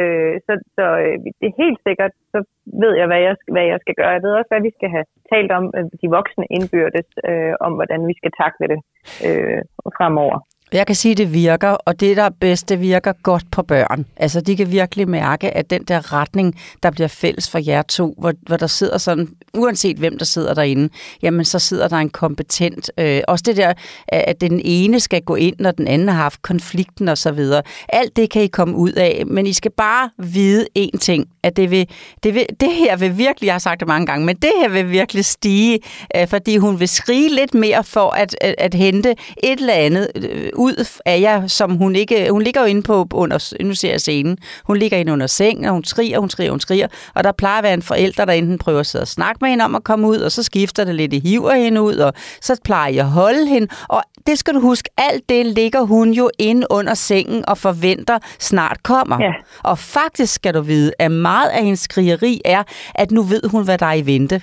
[0.00, 2.38] Øh, så så øh, det er helt sikkert, så
[2.82, 4.16] ved jeg hvad, jeg, hvad jeg skal gøre.
[4.16, 7.72] Jeg ved også, hvad vi skal have talt om, øh, de voksne indbyrdes, øh, om
[7.78, 8.80] hvordan vi skal takle det
[9.26, 9.60] øh,
[9.96, 10.38] fremover.
[10.72, 13.62] Jeg kan sige, at det virker, og det, der er bedst, det virker godt på
[13.62, 14.06] børn.
[14.16, 18.14] Altså, de kan virkelig mærke, at den der retning, der bliver fælles for jer to,
[18.18, 20.88] hvor, hvor der sidder sådan, uanset hvem der sidder derinde,
[21.22, 22.90] jamen så sidder der en kompetent.
[22.98, 23.72] Øh, også det der,
[24.08, 27.62] at den ene skal gå ind, når den anden har haft konflikten og så videre.
[27.88, 31.56] Alt det kan I komme ud af, men I skal bare vide én ting, at
[31.56, 31.88] det, vil,
[32.22, 34.68] det, vil, det her vil virkelig, jeg har sagt det mange gange, men det her
[34.68, 35.78] vil virkelig stige,
[36.16, 39.10] øh, fordi hun vil skrige lidt mere for at, at, at hente
[39.42, 42.30] et eller andet øh, ud af jer, som hun ikke...
[42.30, 43.54] Hun ligger jo inde på under...
[43.62, 44.38] Nu ser jeg scenen.
[44.64, 46.86] Hun ligger inde under sengen, og hun skriger, hun skriger, hun skriger.
[47.14, 49.50] Og der plejer at være en forælder, der enten prøver at sidde og snakke med
[49.50, 52.12] hende om at komme ud, og så skifter det lidt, i hiver hende ud, og
[52.40, 53.68] så plejer jeg at holde hende.
[53.88, 58.18] Og det skal du huske, alt det ligger hun jo inde under sengen og forventer
[58.38, 59.22] snart kommer.
[59.22, 59.32] Ja.
[59.62, 62.62] Og faktisk skal du vide, at meget af hendes skrigeri er,
[62.94, 64.40] at nu ved hun, hvad der er i vente.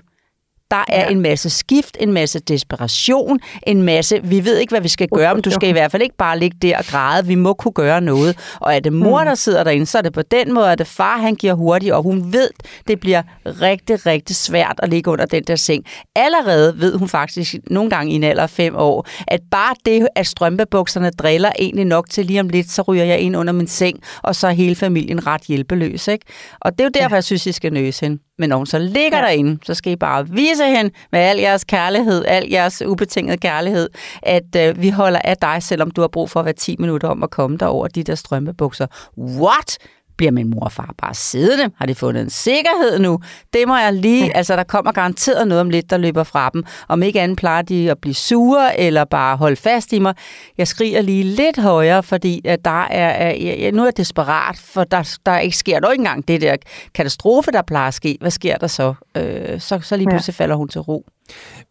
[0.72, 1.10] Der er ja.
[1.10, 5.36] en masse skift, en masse desperation, en masse, vi ved ikke, hvad vi skal gøre,
[5.36, 7.28] men du skal i hvert fald ikke bare ligge der og græde.
[7.28, 8.38] Vi må kunne gøre noget.
[8.60, 9.26] Og er det mor, mm.
[9.26, 11.94] der sidder derinde, så er det på den måde, at det far, han giver hurtigt,
[11.94, 12.50] og hun ved,
[12.88, 15.86] det bliver rigtig, rigtig svært at ligge under den der seng.
[16.16, 20.08] Allerede ved hun faktisk nogle gange i en alder af fem år, at bare det,
[20.16, 23.68] at strømpebukserne driller egentlig nok til lige om lidt, så ryger jeg ind under min
[23.68, 26.08] seng, og så er hele familien ret hjælpeløs.
[26.08, 26.26] Ikke?
[26.60, 27.16] Og det er jo derfor, ja.
[27.16, 28.29] jeg synes, I skal nøse hende.
[28.40, 29.24] Men når hun så ligger ja.
[29.24, 33.90] derinde, så skal I bare vise hende med al jeres kærlighed, al jeres ubetingede kærlighed,
[34.24, 37.08] at øh, vi holder af dig, selvom du har brug for at være 10 minutter
[37.08, 38.88] om at komme der over de der strømpebukser.
[39.18, 39.78] What?
[40.20, 41.74] Bliver min mor og far bare siddende?
[41.78, 43.20] Har de fundet en sikkerhed nu?
[43.54, 44.38] Det må jeg lige...
[44.38, 46.64] Altså, der kommer garanteret noget om lidt, der løber fra dem.
[46.88, 50.14] Om ikke andet plejer de at blive sure, eller bare holde fast i mig.
[50.58, 53.32] Jeg skriger lige lidt højere, fordi at der er...
[53.36, 56.56] Ja, nu er jeg desperat, for der, der ikke sker der ikke engang det der
[56.94, 58.18] katastrofe, der plejer at ske.
[58.22, 58.94] Hvad sker der så?
[59.18, 61.06] Øh, så, så lige pludselig falder hun til ro.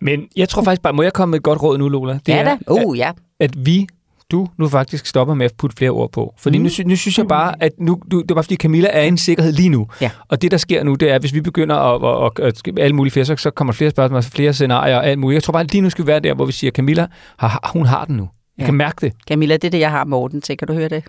[0.01, 2.13] Men jeg tror faktisk bare, må jeg komme med et godt råd nu, Lola?
[2.13, 2.73] Det ja da.
[2.73, 3.13] Uh, ja.
[3.41, 3.87] At vi
[4.31, 6.35] du nu faktisk stopper med at putte flere ord på.
[6.39, 6.65] Fordi mm.
[6.65, 9.19] nu, nu synes jeg bare, at nu, du, det var fordi Camilla er i en
[9.19, 9.87] sikkerhed lige nu.
[10.01, 10.11] Ja.
[10.29, 12.79] Og det, der sker nu, det er, at hvis vi begynder at, at, at, at
[12.79, 15.35] alle mulige flere, så, så kommer flere spørgsmål, flere scenarier og alt muligt.
[15.35, 17.07] Jeg tror bare, at lige nu skal vi være der, hvor vi siger, at Camilla,
[17.39, 18.23] har, hun har den nu.
[18.23, 18.65] Jeg ja.
[18.65, 19.13] kan mærke det.
[19.29, 20.57] Camilla, det er det, jeg har Morten til.
[20.57, 21.05] Kan du høre det?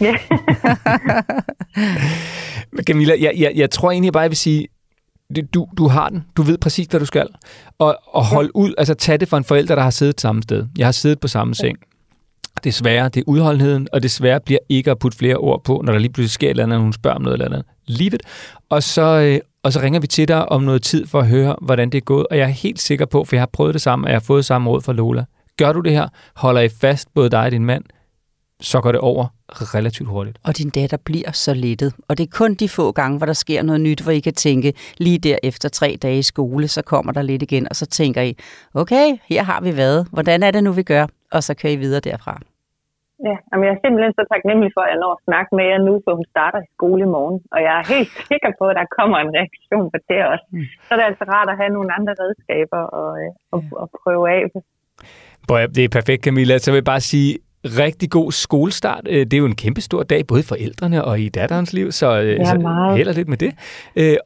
[0.00, 0.12] Ja.
[2.72, 4.66] Men Camilla, jeg, jeg, jeg tror egentlig bare, jeg vil sige,
[5.54, 6.24] du, du har den.
[6.36, 7.28] Du ved præcis, hvad du skal.
[7.78, 8.60] Og, og hold ja.
[8.60, 10.66] ud, altså tag det for en forælder, der har siddet samme sted.
[10.78, 11.78] Jeg har siddet på samme seng
[12.64, 15.98] desværre, det er udholdenheden, og desværre bliver ikke at putte flere ord på, når der
[15.98, 17.62] lige pludselig sker et eller andet, og hun spørger om noget eller andet.
[17.86, 18.22] Livet.
[18.70, 21.56] Og så, øh, og så ringer vi til dig om noget tid for at høre,
[21.62, 22.26] hvordan det er gået.
[22.30, 24.24] Og jeg er helt sikker på, for jeg har prøvet det samme, og jeg har
[24.24, 25.24] fået samme råd fra Lola.
[25.56, 27.84] Gør du det her, holder I fast, både dig og din mand,
[28.60, 30.38] så går det over relativt hurtigt.
[30.44, 31.92] Og din datter bliver så lettet.
[32.08, 34.34] Og det er kun de få gange, hvor der sker noget nyt, hvor I kan
[34.34, 37.86] tænke, lige der efter tre dage i skole, så kommer der lidt igen, og så
[37.86, 38.36] tænker I,
[38.74, 40.06] okay, her har vi været.
[40.12, 41.06] Hvordan er det nu, vi gør?
[41.34, 42.34] Og så kører I videre derfra.
[43.28, 45.80] Ja, jamen jeg er simpelthen så taknemmelig for, at jeg når at snakke med jer
[45.88, 47.38] nu, for hun starter i skole i morgen.
[47.54, 50.46] Og jeg er helt sikker på, at der kommer en reaktion på det også.
[50.52, 50.66] Mm.
[50.84, 54.24] Så er det altså rart at have nogle andre redskaber og, øh, og, og prøve
[54.36, 54.42] af.
[55.48, 56.58] Boy, det er perfekt, Camilla.
[56.58, 57.30] Så vil jeg bare sige,
[57.82, 59.04] rigtig god skolestart.
[59.12, 61.92] Øh, det er jo en kæmpe stor dag, både for forældrene og i datterens liv,
[62.00, 62.54] så, ja, så
[62.96, 63.52] held lidt med det.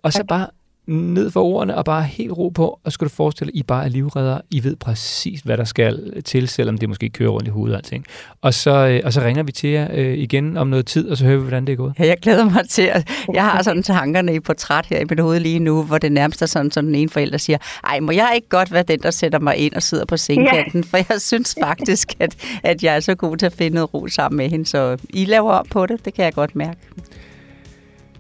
[0.05, 0.47] Og så bare
[0.93, 3.85] ned for ordene og bare helt ro på, og skal du forestille dig, I bare
[3.85, 4.41] er livredder.
[4.51, 7.79] I ved præcis, hvad der skal til, selvom det måske kører rundt i hovedet og
[7.79, 8.07] alting.
[8.41, 11.17] Og så, øh, og så ringer vi til jer øh, igen om noget tid, og
[11.17, 11.95] så hører vi, hvordan det er gået.
[11.99, 15.21] Ja, jeg glæder mig til, at jeg har sådan tankerne i portræt her i mit
[15.21, 18.13] hoved lige nu, hvor det nærmest er sådan, som den ene forælder siger, ej, må
[18.13, 20.89] jeg ikke godt være den, der sætter mig ind og sidder på sengekanten, ja.
[20.91, 24.09] for jeg synes faktisk, at, at jeg er så god til at finde noget ro
[24.09, 26.81] sammen med hende, så I laver op på det, det kan jeg godt mærke.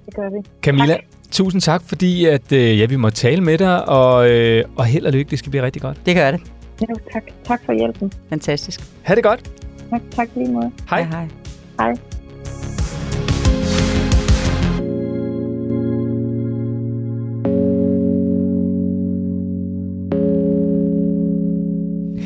[0.06, 0.48] Det gør vi.
[0.62, 1.11] Camilla, tak.
[1.32, 5.06] Tusind tak, fordi at, øh, ja, vi må tale med dig, og, øh, og held
[5.06, 5.30] og lykke.
[5.30, 6.06] Det skal blive rigtig godt.
[6.06, 6.40] Det gør det.
[6.80, 7.22] Ja, tak.
[7.44, 8.12] Tak for hjælpen.
[8.28, 8.80] Fantastisk.
[9.02, 9.50] Ha' det godt.
[9.90, 10.70] Tak, tak lige måde.
[10.90, 10.98] Hej.
[10.98, 11.28] Ja, hej.
[11.80, 12.11] Hej.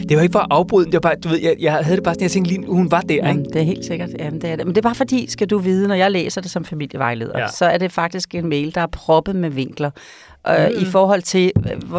[0.09, 2.05] Det var ikke for at afbryde, det var bare, du ved, jeg, jeg havde det
[2.05, 3.53] bare sådan, jeg tænkte lige, hun var der, Jamen, ikke?
[3.53, 4.11] det er helt sikkert.
[4.19, 4.67] Jamen, det er det.
[4.67, 7.49] Men det er bare fordi, skal du vide, når jeg læser det som familievejleder, Ja.
[7.49, 9.91] så er det faktisk en mail, der er proppet med vinkler.
[10.49, 10.83] Øh, Mm.
[10.83, 11.53] I forhold til,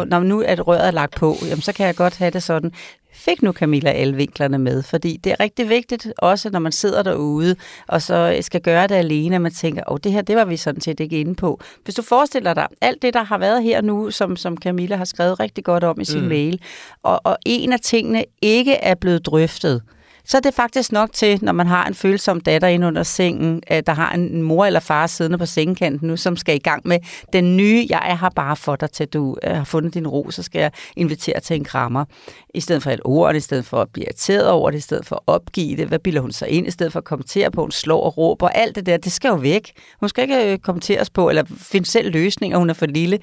[0.06, 2.72] når nu at røret er lagt på, jamen, så kan jeg godt have det sådan,
[3.18, 4.82] fik nu Camilla alle vinklerne med?
[4.82, 7.56] Fordi det er rigtig vigtigt, også når man sidder derude,
[7.86, 10.44] og så skal gøre det alene, at man tænker, åh, oh, det her, det var
[10.44, 11.60] vi sådan set ikke inde på.
[11.84, 15.04] Hvis du forestiller dig, alt det, der har været her nu, som, som Camilla har
[15.04, 16.22] skrevet rigtig godt om i sin Mm.
[16.22, 16.28] mm.
[16.28, 16.60] mail,
[17.02, 19.82] og, og en af tingene ikke er blevet drøftet,
[20.28, 23.62] så er det faktisk nok til, når man har en følsom datter inde under sengen,
[23.86, 26.98] der har en mor eller far siddende på sengekanten nu, som skal i gang med
[27.32, 30.30] den nye, jeg er her bare for dig, til du øh, har fundet din ro,
[30.30, 32.04] så skal jeg invitere til en krammer.
[32.54, 35.06] I stedet for et ord, i stedet for at blive irriteret over det, i stedet
[35.06, 37.60] for at opgive det, hvad bilder hun sig ind, i stedet for at kommentere på,
[37.60, 39.72] hun slår og råber, alt det der, det skal jo væk.
[40.00, 43.18] Hun skal ikke øh, kommenteres på, eller finde selv løsninger, hun er for lille.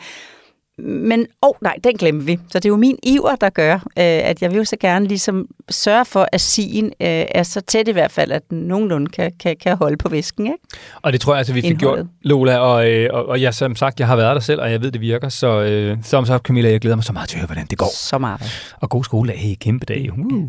[0.78, 2.39] Men, åh oh, nej, den glemmer vi.
[2.49, 5.07] Så det er jo min iver, der gør, øh, at jeg vil jo så gerne
[5.07, 6.91] ligesom sørge for, at sigen øh,
[7.32, 10.45] er så tæt i hvert fald, at den nogenlunde kan, kan, kan holde på væsken.
[10.45, 10.57] Ikke?
[11.01, 12.05] Og det tror jeg altså, vi fik Indholdet.
[12.05, 14.71] gjort, Lola, og, øh, og, og jeg, som sagt, jeg har været der selv, og
[14.71, 17.36] jeg ved, det virker, så øh, som sagt, Camilla, jeg glæder mig så meget til
[17.36, 17.89] at høre, hvordan det går.
[17.93, 18.73] Så meget.
[18.82, 20.09] Og god skoledag, hey, kæmpe dag.
[20.17, 20.43] Uh.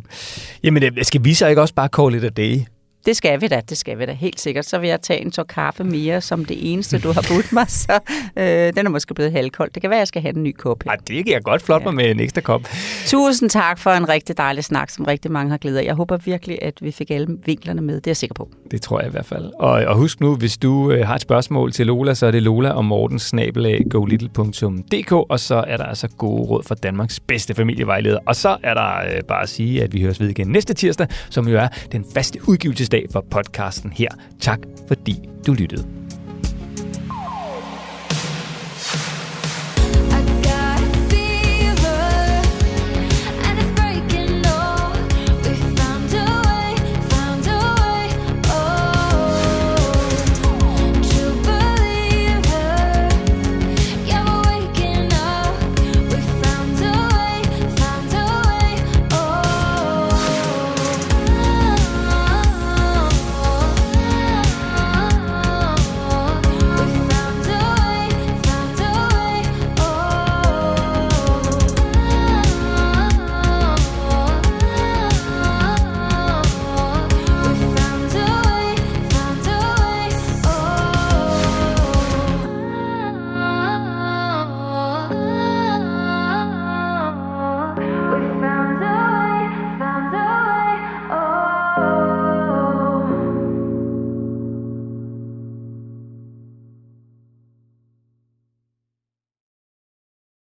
[0.62, 2.75] Jamen, øh, skal vi så ikke også bare call it a day?
[3.06, 4.66] Det skal vi da, det skal vi da, helt sikkert.
[4.66, 7.70] Så vil jeg tage en tår kaffe mere, som det eneste, du har budt mig.
[7.70, 8.00] Så
[8.36, 8.44] øh,
[8.76, 9.70] den er måske blevet halvkold.
[9.70, 10.90] Det kan være, jeg skal have en ny kop her.
[10.90, 12.62] Ej, det kan jeg godt flot mig med en ekstra kop.
[13.06, 15.84] Tusind tak for en rigtig dejlig snak, som rigtig mange har glædet.
[15.84, 17.94] Jeg håber virkelig, at vi fik alle vinklerne med.
[17.94, 18.50] Det er jeg sikker på.
[18.70, 19.50] Det tror jeg i hvert fald.
[19.58, 22.42] Og, og husk nu, hvis du øh, har et spørgsmål til Lola, så er det
[22.42, 27.54] Lola og Mortens snabelag golittle.dk, og så er der altså gode råd for Danmarks bedste
[27.54, 28.18] familievejleder.
[28.26, 31.06] Og så er der øh, bare at sige, at vi høres ved igen næste tirsdag,
[31.30, 34.08] som jo er den faste udgivelsesdag for podcasten her.
[34.40, 36.05] Tak fordi du lyttede.